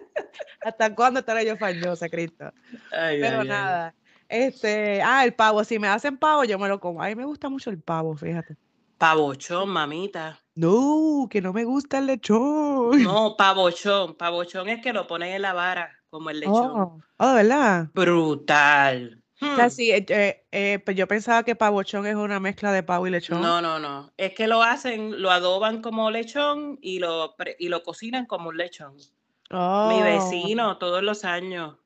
¿Hasta 0.62 0.94
cuándo 0.94 1.20
estaré 1.20 1.44
yo 1.46 1.56
fañosa, 1.56 2.08
Cristo? 2.08 2.52
Pero 2.90 3.44
nada. 3.44 3.94
Este, 4.28 5.02
ah, 5.02 5.24
el 5.24 5.34
pavo, 5.34 5.64
si 5.64 5.78
me 5.78 5.88
hacen 5.88 6.16
pavo, 6.16 6.44
yo 6.44 6.58
me 6.58 6.68
lo 6.68 6.78
como. 6.78 7.02
A 7.02 7.08
mí 7.08 7.14
me 7.16 7.24
gusta 7.24 7.48
mucho 7.48 7.68
el 7.70 7.80
pavo, 7.80 8.16
fíjate. 8.16 8.56
Pavochón, 9.00 9.70
mamita. 9.70 10.38
No, 10.56 11.26
que 11.30 11.40
no 11.40 11.54
me 11.54 11.64
gusta 11.64 12.00
el 12.00 12.06
lechón. 12.06 13.02
No, 13.02 13.34
pavochón. 13.34 14.14
Pavochón 14.14 14.68
es 14.68 14.82
que 14.82 14.92
lo 14.92 15.06
ponen 15.06 15.32
en 15.32 15.40
la 15.40 15.54
vara, 15.54 15.90
como 16.10 16.28
el 16.28 16.40
lechón. 16.40 16.54
Oh, 16.54 17.00
oh 17.16 17.32
¿verdad? 17.32 17.88
Brutal. 17.94 19.22
O 19.40 19.56
sea, 19.56 19.68
hmm. 19.68 19.70
sí, 19.70 19.90
eh, 19.90 20.04
eh, 20.06 20.44
eh, 20.52 20.78
pues 20.84 20.98
yo 20.98 21.08
pensaba 21.08 21.44
que 21.44 21.56
pavochón 21.56 22.04
es 22.04 22.14
una 22.14 22.40
mezcla 22.40 22.72
de 22.72 22.82
pavo 22.82 23.06
y 23.06 23.10
lechón. 23.10 23.40
No, 23.40 23.62
no, 23.62 23.78
no. 23.78 24.12
Es 24.18 24.34
que 24.34 24.46
lo 24.46 24.62
hacen, 24.62 25.22
lo 25.22 25.30
adoban 25.30 25.80
como 25.80 26.10
lechón 26.10 26.78
y 26.82 26.98
lo, 26.98 27.36
y 27.58 27.70
lo 27.70 27.82
cocinan 27.82 28.26
como 28.26 28.50
un 28.50 28.58
lechón. 28.58 28.96
Mi 28.96 29.56
oh. 29.56 30.02
vecino, 30.04 30.76
todos 30.76 31.02
los 31.02 31.24
años. 31.24 31.78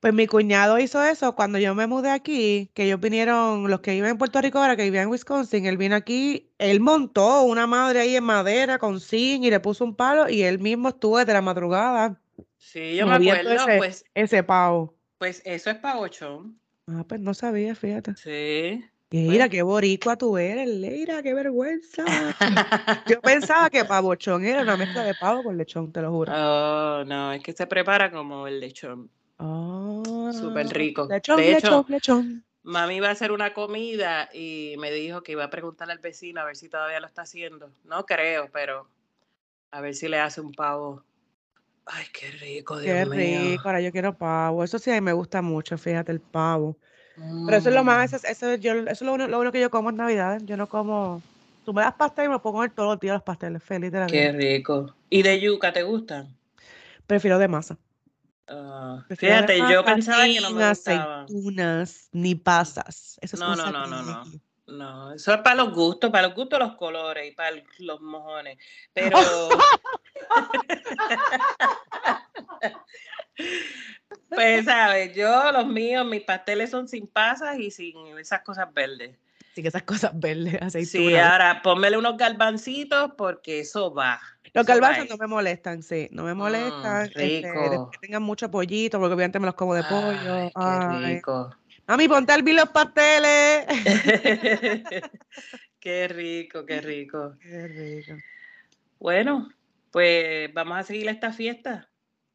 Pues 0.00 0.14
mi 0.14 0.26
cuñado 0.26 0.78
hizo 0.78 1.02
eso 1.04 1.34
cuando 1.34 1.58
yo 1.58 1.74
me 1.74 1.86
mudé 1.86 2.10
aquí, 2.10 2.70
que 2.72 2.84
ellos 2.84 3.00
vinieron, 3.00 3.68
los 3.68 3.80
que 3.80 3.94
iban 3.94 4.10
en 4.10 4.18
Puerto 4.18 4.40
Rico 4.40 4.58
ahora, 4.58 4.74
que 4.74 4.84
vivían 4.84 5.04
en 5.04 5.10
Wisconsin, 5.10 5.66
él 5.66 5.76
vino 5.76 5.94
aquí, 5.94 6.48
él 6.58 6.80
montó 6.80 7.42
una 7.42 7.66
madre 7.66 8.00
ahí 8.00 8.16
en 8.16 8.24
madera 8.24 8.78
con 8.78 8.98
zinc 8.98 9.44
y 9.44 9.50
le 9.50 9.60
puso 9.60 9.84
un 9.84 9.94
palo 9.94 10.30
y 10.30 10.42
él 10.42 10.58
mismo 10.58 10.88
estuvo 10.88 11.18
desde 11.18 11.34
la 11.34 11.42
madrugada. 11.42 12.18
Sí, 12.56 12.96
yo 12.96 13.06
me 13.06 13.16
acuerdo, 13.16 13.52
ese, 13.52 13.76
pues. 13.76 14.04
Ese 14.14 14.42
pavo. 14.42 14.94
Pues 15.18 15.42
eso 15.44 15.68
es 15.68 15.76
pavochón. 15.76 16.58
Ah, 16.86 17.04
pues 17.06 17.20
no 17.20 17.34
sabía, 17.34 17.74
fíjate. 17.74 18.14
Sí. 18.16 18.82
Mira, 19.10 19.50
qué 19.50 19.60
boricua 19.60 20.16
tú 20.16 20.38
eres, 20.38 20.68
Leira, 20.68 21.22
qué 21.22 21.34
vergüenza. 21.34 22.04
Yo 23.06 23.20
pensaba 23.20 23.68
que 23.68 23.84
pavochón 23.84 24.44
era 24.44 24.62
una 24.62 24.78
mezcla 24.78 25.02
de 25.02 25.14
pavo 25.14 25.42
con 25.42 25.58
lechón, 25.58 25.92
te 25.92 26.00
lo 26.00 26.10
juro. 26.10 26.32
Oh, 26.34 27.04
no, 27.04 27.32
es 27.32 27.42
que 27.42 27.52
se 27.52 27.66
prepara 27.66 28.10
como 28.10 28.46
el 28.46 28.60
lechón. 28.60 29.10
Oh, 29.42 30.30
Súper 30.32 30.68
rico. 30.68 31.06
Lechón, 31.08 31.38
de 31.38 31.56
hecho, 31.56 31.86
lechón, 31.88 32.44
Mami 32.62 32.96
iba 32.96 33.08
a 33.08 33.12
hacer 33.12 33.32
una 33.32 33.54
comida 33.54 34.28
y 34.34 34.74
me 34.78 34.90
dijo 34.90 35.22
que 35.22 35.32
iba 35.32 35.44
a 35.44 35.50
preguntarle 35.50 35.94
al 35.94 35.98
vecino 35.98 36.40
a 36.40 36.44
ver 36.44 36.56
si 36.56 36.68
todavía 36.68 37.00
lo 37.00 37.06
está 37.06 37.22
haciendo. 37.22 37.70
No 37.84 38.04
creo, 38.04 38.50
pero 38.52 38.86
a 39.70 39.80
ver 39.80 39.94
si 39.94 40.08
le 40.08 40.18
hace 40.18 40.42
un 40.42 40.52
pavo. 40.52 41.02
Ay, 41.86 42.04
qué 42.12 42.30
rico, 42.32 42.78
Dios 42.78 42.94
Qué 42.94 43.04
rico, 43.06 43.62
ahora 43.64 43.80
yo 43.80 43.90
quiero 43.90 44.16
pavo. 44.16 44.62
Eso 44.62 44.78
sí, 44.78 44.90
a 44.90 44.94
mí 44.94 45.00
me 45.00 45.14
gusta 45.14 45.40
mucho, 45.40 45.78
fíjate, 45.78 46.12
el 46.12 46.20
pavo. 46.20 46.76
Pero 47.16 47.56
eso 47.56 47.68
es 47.70 47.74
lo 47.74 47.84
más, 47.84 48.12
mm. 48.12 48.26
eso, 48.26 48.54
yo, 48.56 48.72
eso 48.72 48.90
es 48.90 49.02
lo 49.02 49.14
único, 49.14 49.52
que 49.52 49.60
yo 49.60 49.70
como 49.70 49.90
en 49.90 49.96
Navidad. 49.96 50.40
Yo 50.44 50.56
no 50.56 50.68
como. 50.68 51.22
Tú 51.64 51.72
me 51.72 51.82
das 51.82 51.94
pastel 51.94 52.26
y 52.26 52.28
me 52.28 52.38
pongo 52.38 52.58
comer 52.58 52.72
todos 52.72 52.90
los 52.90 53.00
días 53.00 53.14
los 53.14 53.22
pasteles. 53.22 53.62
Feliz 53.62 53.90
de 53.90 54.00
la 54.00 54.06
vida. 54.06 54.20
Qué 54.20 54.32
rico. 54.32 54.94
¿Y 55.08 55.22
de 55.22 55.40
yuca 55.40 55.72
te 55.72 55.82
gustan? 55.82 56.34
Prefiero 57.06 57.38
de 57.38 57.48
masa. 57.48 57.76
Ah, 58.52 59.04
fíjate, 59.16 59.58
yo 59.58 59.84
pensaba 59.84 60.24
que 60.24 60.40
no 60.40 60.50
me 60.50 60.68
gustaban. 60.68 61.24
aceitunas 61.24 62.08
ni 62.10 62.34
pasas. 62.34 63.16
Eso 63.20 63.36
es 63.36 63.40
no, 63.40 63.54
no, 63.54 63.70
no, 63.70 63.86
no, 63.86 64.02
no. 64.02 64.24
No, 64.66 65.12
eso 65.12 65.34
es 65.34 65.40
para 65.40 65.56
los 65.56 65.72
gustos, 65.72 66.10
para 66.10 66.28
los 66.28 66.36
gustos 66.36 66.58
los 66.58 66.76
colores 66.76 67.30
y 67.30 67.34
para 67.34 67.56
los 67.78 68.00
mojones. 68.00 68.58
Pero. 68.92 69.18
pues, 74.28 74.64
¿sabes? 74.64 75.14
Yo, 75.14 75.52
los 75.52 75.66
míos, 75.66 76.06
mis 76.06 76.22
pasteles 76.22 76.70
son 76.70 76.88
sin 76.88 77.06
pasas 77.06 77.58
y 77.58 77.70
sin 77.70 78.18
esas 78.18 78.42
cosas 78.42 78.72
verdes. 78.72 79.16
Sin 79.54 79.66
esas 79.66 79.82
cosas 79.82 80.12
verdes, 80.14 80.60
aceitunas. 80.62 81.08
Sí, 81.08 81.16
ahora 81.16 81.60
pónmele 81.62 81.98
unos 81.98 82.16
galvancitos 82.16 83.12
porque 83.16 83.60
eso 83.60 83.92
va. 83.92 84.20
Los 84.52 84.66
calvazos 84.66 85.08
no 85.08 85.16
me 85.16 85.26
molestan, 85.26 85.82
sí, 85.82 86.08
no 86.12 86.24
me 86.24 86.34
molestan. 86.34 87.04
Mm, 87.04 87.06
este, 87.06 87.42
que 87.42 87.98
tengan 88.00 88.22
mucho 88.22 88.50
pollito, 88.50 88.98
porque 88.98 89.14
obviamente 89.14 89.38
me 89.38 89.46
los 89.46 89.54
como 89.54 89.74
de 89.74 89.84
pollo. 89.84 90.50
Ay, 90.54 90.78
qué 91.00 91.14
rico. 91.14 91.56
Mami, 91.86 92.08
ponte 92.08 92.32
al 92.32 92.44
los 92.44 92.68
pasteles. 92.68 93.66
qué 95.80 96.08
rico, 96.08 96.64
qué 96.64 96.80
rico. 96.80 97.36
Qué 97.40 97.68
rico. 97.68 98.14
Bueno, 98.98 99.48
pues 99.90 100.52
vamos 100.54 100.78
a 100.78 100.82
seguir 100.84 101.08
esta 101.08 101.32
fiesta. 101.32 101.89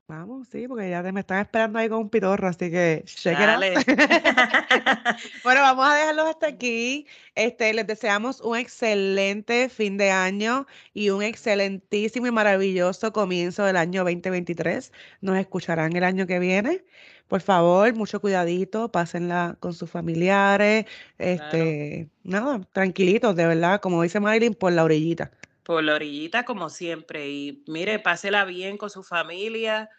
Vamos, 0.08 0.48
sí, 0.50 0.68
porque 0.68 0.88
ya 0.88 1.02
me 1.02 1.22
están 1.22 1.42
esperando 1.42 1.80
ahí 1.80 1.90
con 1.90 1.98
un 1.98 2.10
pitorro, 2.12 2.48
así 2.48 2.70
que 2.70 3.04
Dale. 3.24 3.74
bueno, 5.44 5.62
vamos 5.62 5.88
a 5.88 5.96
dejarlos 5.96 6.28
hasta 6.28 6.46
aquí. 6.46 7.08
Este, 7.34 7.74
les 7.74 7.88
deseamos 7.88 8.40
un 8.42 8.56
excelente 8.56 9.68
fin 9.68 9.98
de 9.98 10.12
año 10.12 10.68
y 10.94 11.10
un 11.10 11.24
excelentísimo 11.24 12.28
y 12.28 12.32
maravilloso 12.32 13.12
comienzo 13.14 13.64
del 13.64 13.78
año 13.78 14.04
2023. 14.04 14.92
Nos 15.22 15.38
escucharán 15.38 15.96
el 15.96 16.04
año 16.04 16.28
que 16.28 16.38
viene. 16.38 16.84
Por 17.28 17.42
favor, 17.42 17.92
mucho 17.96 18.22
cuidadito, 18.22 18.92
pásenla 18.92 19.58
con 19.60 19.74
sus 19.74 19.90
familiares, 19.90 20.86
este, 21.18 22.10
nada, 22.24 22.62
tranquilitos, 22.72 23.36
de 23.36 23.48
verdad, 23.48 23.82
como 23.82 24.04
dice 24.04 24.20
Marilyn, 24.20 24.54
por 24.54 24.72
la 24.72 24.84
orillita. 24.84 25.32
Por 25.66 25.84
la 25.84 25.96
orillita, 25.96 26.46
como 26.46 26.70
siempre. 26.70 27.28
Y 27.28 27.64
mire, 27.68 27.98
pásela 27.98 28.46
bien 28.46 28.78
con 28.78 28.92
su 28.92 29.02
familia. 29.02 29.90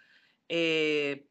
Eh, 0.48 1.26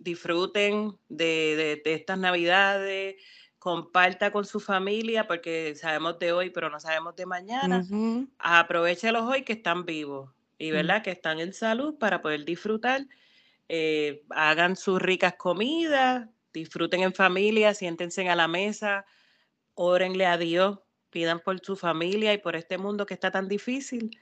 disfruten 0.00 0.96
de, 1.08 1.82
estas 1.84 2.18
navidades. 2.18 3.16
Comparta 3.58 4.30
con 4.30 4.44
su 4.44 4.60
familia, 4.60 5.26
porque 5.26 5.74
sabemos 5.74 6.20
de 6.20 6.32
hoy, 6.32 6.50
pero 6.50 6.70
no 6.70 6.78
sabemos 6.78 7.16
de 7.16 7.26
mañana. 7.26 7.84
Aprovechelos 8.38 9.24
hoy 9.24 9.42
que 9.42 9.54
están 9.54 9.84
vivos 9.84 10.30
y 10.58 10.70
mm. 10.70 10.74
verdad 10.74 11.02
que 11.02 11.10
están 11.10 11.40
en 11.40 11.52
salud 11.52 11.98
para 11.98 12.22
poder 12.22 12.44
disfrutar. 12.44 13.06
Eh, 13.68 14.24
hagan 14.30 14.76
sus 14.76 15.02
ricas 15.02 15.34
comidas, 15.34 16.28
disfruten 16.52 17.02
en 17.02 17.12
familia, 17.12 17.74
siéntense 17.74 18.28
a 18.28 18.36
la 18.36 18.46
mesa, 18.46 19.04
órenle 19.74 20.26
a 20.26 20.38
Dios 20.38 20.78
pidan 21.10 21.40
por 21.40 21.60
su 21.60 21.76
familia 21.76 22.32
y 22.32 22.38
por 22.38 22.56
este 22.56 22.78
mundo 22.78 23.06
que 23.06 23.14
está 23.14 23.30
tan 23.30 23.48
difícil. 23.48 24.18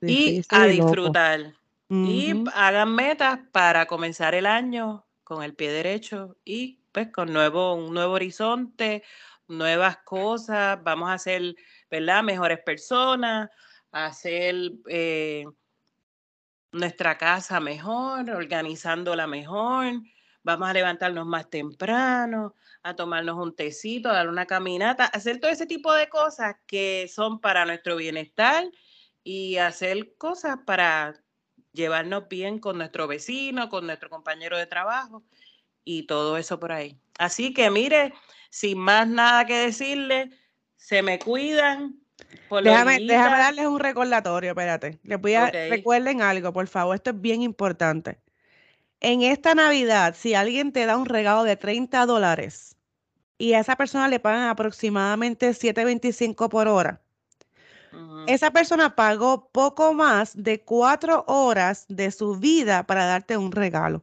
y 0.00 0.42
a 0.50 0.66
disfrutar. 0.66 1.54
Y 1.88 2.32
hagan 2.54 2.94
metas 2.94 3.38
para 3.52 3.86
comenzar 3.86 4.34
el 4.34 4.46
año 4.46 5.06
con 5.22 5.42
el 5.42 5.54
pie 5.54 5.70
derecho 5.70 6.36
y 6.44 6.80
pues 6.92 7.10
con 7.10 7.32
nuevo, 7.32 7.74
un 7.74 7.94
nuevo 7.94 8.14
horizonte, 8.14 9.02
nuevas 9.48 9.98
cosas, 9.98 10.82
vamos 10.82 11.10
a 11.10 11.18
ser, 11.18 11.54
¿verdad? 11.90 12.22
Mejores 12.22 12.60
personas, 12.60 13.50
hacer 13.92 14.54
eh, 14.88 15.44
nuestra 16.72 17.16
casa 17.16 17.60
mejor, 17.60 18.30
organizándola 18.30 19.26
mejor, 19.26 20.02
vamos 20.44 20.68
a 20.68 20.72
levantarnos 20.72 21.26
más 21.26 21.50
temprano, 21.50 22.54
a 22.82 22.94
tomarnos 22.94 23.36
un 23.36 23.56
tecito, 23.56 24.10
a 24.10 24.12
dar 24.12 24.28
una 24.28 24.46
caminata, 24.46 25.06
hacer 25.06 25.40
todo 25.40 25.50
ese 25.50 25.66
tipo 25.66 25.92
de 25.92 26.08
cosas 26.08 26.56
que 26.66 27.10
son 27.12 27.40
para 27.40 27.64
nuestro 27.64 27.96
bienestar 27.96 28.64
y 29.24 29.56
hacer 29.56 30.14
cosas 30.16 30.58
para 30.66 31.14
llevarnos 31.72 32.28
bien 32.28 32.60
con 32.60 32.76
nuestro 32.78 33.08
vecino, 33.08 33.68
con 33.70 33.86
nuestro 33.86 34.10
compañero 34.10 34.56
de 34.56 34.66
trabajo 34.66 35.24
y 35.82 36.06
todo 36.06 36.36
eso 36.36 36.60
por 36.60 36.72
ahí. 36.72 36.98
Así 37.18 37.54
que 37.54 37.70
mire, 37.70 38.12
sin 38.50 38.78
más 38.78 39.08
nada 39.08 39.46
que 39.46 39.56
decirle, 39.56 40.30
se 40.76 41.02
me 41.02 41.18
cuidan. 41.18 41.98
déjame, 42.62 43.00
déjame, 43.00 43.38
darles 43.38 43.66
un 43.66 43.80
recordatorio, 43.80 44.50
espérate. 44.50 45.00
Les 45.04 45.18
voy 45.18 45.34
a 45.34 45.50
recuerden 45.50 46.20
algo, 46.20 46.52
por 46.52 46.66
favor, 46.68 46.94
esto 46.94 47.10
es 47.10 47.20
bien 47.20 47.40
importante. 47.40 48.20
En 49.04 49.20
esta 49.20 49.54
Navidad, 49.54 50.14
si 50.18 50.34
alguien 50.34 50.72
te 50.72 50.86
da 50.86 50.96
un 50.96 51.04
regalo 51.04 51.44
de 51.44 51.56
30 51.56 52.06
dólares, 52.06 52.74
y 53.36 53.52
a 53.52 53.60
esa 53.60 53.76
persona 53.76 54.08
le 54.08 54.18
pagan 54.18 54.48
aproximadamente 54.48 55.52
7.25 55.52 56.48
por 56.48 56.68
hora. 56.68 57.02
Esa 58.26 58.50
persona 58.50 58.96
pagó 58.96 59.50
poco 59.50 59.92
más 59.92 60.32
de 60.42 60.62
cuatro 60.64 61.24
horas 61.28 61.84
de 61.88 62.10
su 62.10 62.36
vida 62.36 62.86
para 62.86 63.04
darte 63.04 63.36
un 63.36 63.52
regalo. 63.52 64.02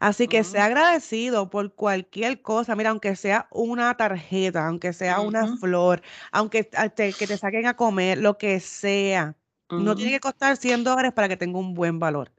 Así 0.00 0.26
que 0.26 0.42
sea 0.42 0.64
agradecido 0.64 1.48
por 1.48 1.74
cualquier 1.74 2.42
cosa, 2.42 2.74
mira, 2.74 2.90
aunque 2.90 3.14
sea 3.14 3.46
una 3.52 3.96
tarjeta, 3.96 4.66
aunque 4.66 4.92
sea 4.92 5.20
una 5.20 5.46
flor, 5.46 6.02
aunque 6.32 6.64
te, 6.64 7.14
que 7.16 7.26
te 7.28 7.38
saquen 7.38 7.66
a 7.66 7.76
comer, 7.76 8.18
lo 8.18 8.36
que 8.36 8.58
sea. 8.58 9.36
No 9.76 9.94
tiene 9.94 10.10
que 10.10 10.20
costar 10.20 10.56
100 10.56 10.82
dólares 10.84 11.12
para 11.12 11.28
que 11.28 11.36
tenga 11.36 11.58
un 11.60 11.74
buen 11.74 12.00
valor. 12.00 12.32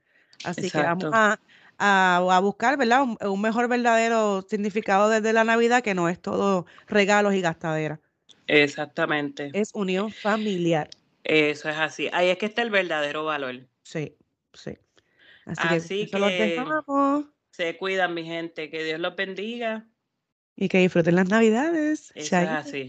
Así 0.43 0.69
que 0.69 0.77
vamos 0.77 1.05
a, 1.13 1.39
a, 1.77 2.39
buscar, 2.41 2.77
¿verdad? 2.77 3.03
Un, 3.03 3.41
mejor 3.41 3.67
verdadero 3.67 4.41
significado 4.47 5.09
desde 5.09 5.33
la 5.33 5.43
Navidad 5.43 5.83
que 5.83 5.93
no 5.93 6.09
es 6.09 6.21
todo 6.21 6.65
regalos 6.87 7.33
y 7.33 7.41
gastadera. 7.41 7.99
Exactamente. 8.47 9.51
Es 9.53 9.71
unión 9.73 10.11
familiar. 10.11 10.89
Eso 11.23 11.69
es 11.69 11.77
así. 11.77 12.09
Ahí 12.13 12.29
es 12.29 12.37
que 12.37 12.45
está 12.45 12.61
el 12.61 12.69
verdadero 12.69 13.23
valor. 13.23 13.67
Sí, 13.83 14.15
sí. 14.53 14.77
Así, 15.45 15.67
que, 15.67 15.79
se 17.51 17.77
cuidan, 17.77 18.13
mi 18.13 18.23
gente. 18.25 18.69
Que 18.69 18.83
Dios 18.83 18.99
los 18.99 19.15
bendiga. 19.15 19.87
Y 20.55 20.69
que 20.69 20.79
disfruten 20.79 21.15
las 21.15 21.29
navidades. 21.29 22.11
Eso 22.15 22.37
es 22.37 22.49
así. 22.49 22.87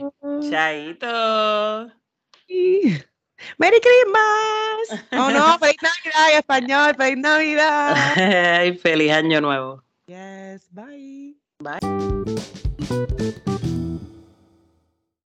Chaito. 0.51 1.93
¡Merry 3.59 3.81
Christmas! 3.81 5.05
Oh 5.13 5.31
no, 5.31 5.59
feliz 5.59 5.77
Navidad 5.83 6.31
en 6.31 6.39
español, 6.39 6.95
feliz 6.97 7.19
Navidad. 7.19 8.65
y 8.67 8.73
feliz 8.79 9.13
año 9.13 9.41
nuevo. 9.41 9.83
Yes, 10.07 10.69
bye. 10.71 11.35
Bye. 11.61 11.81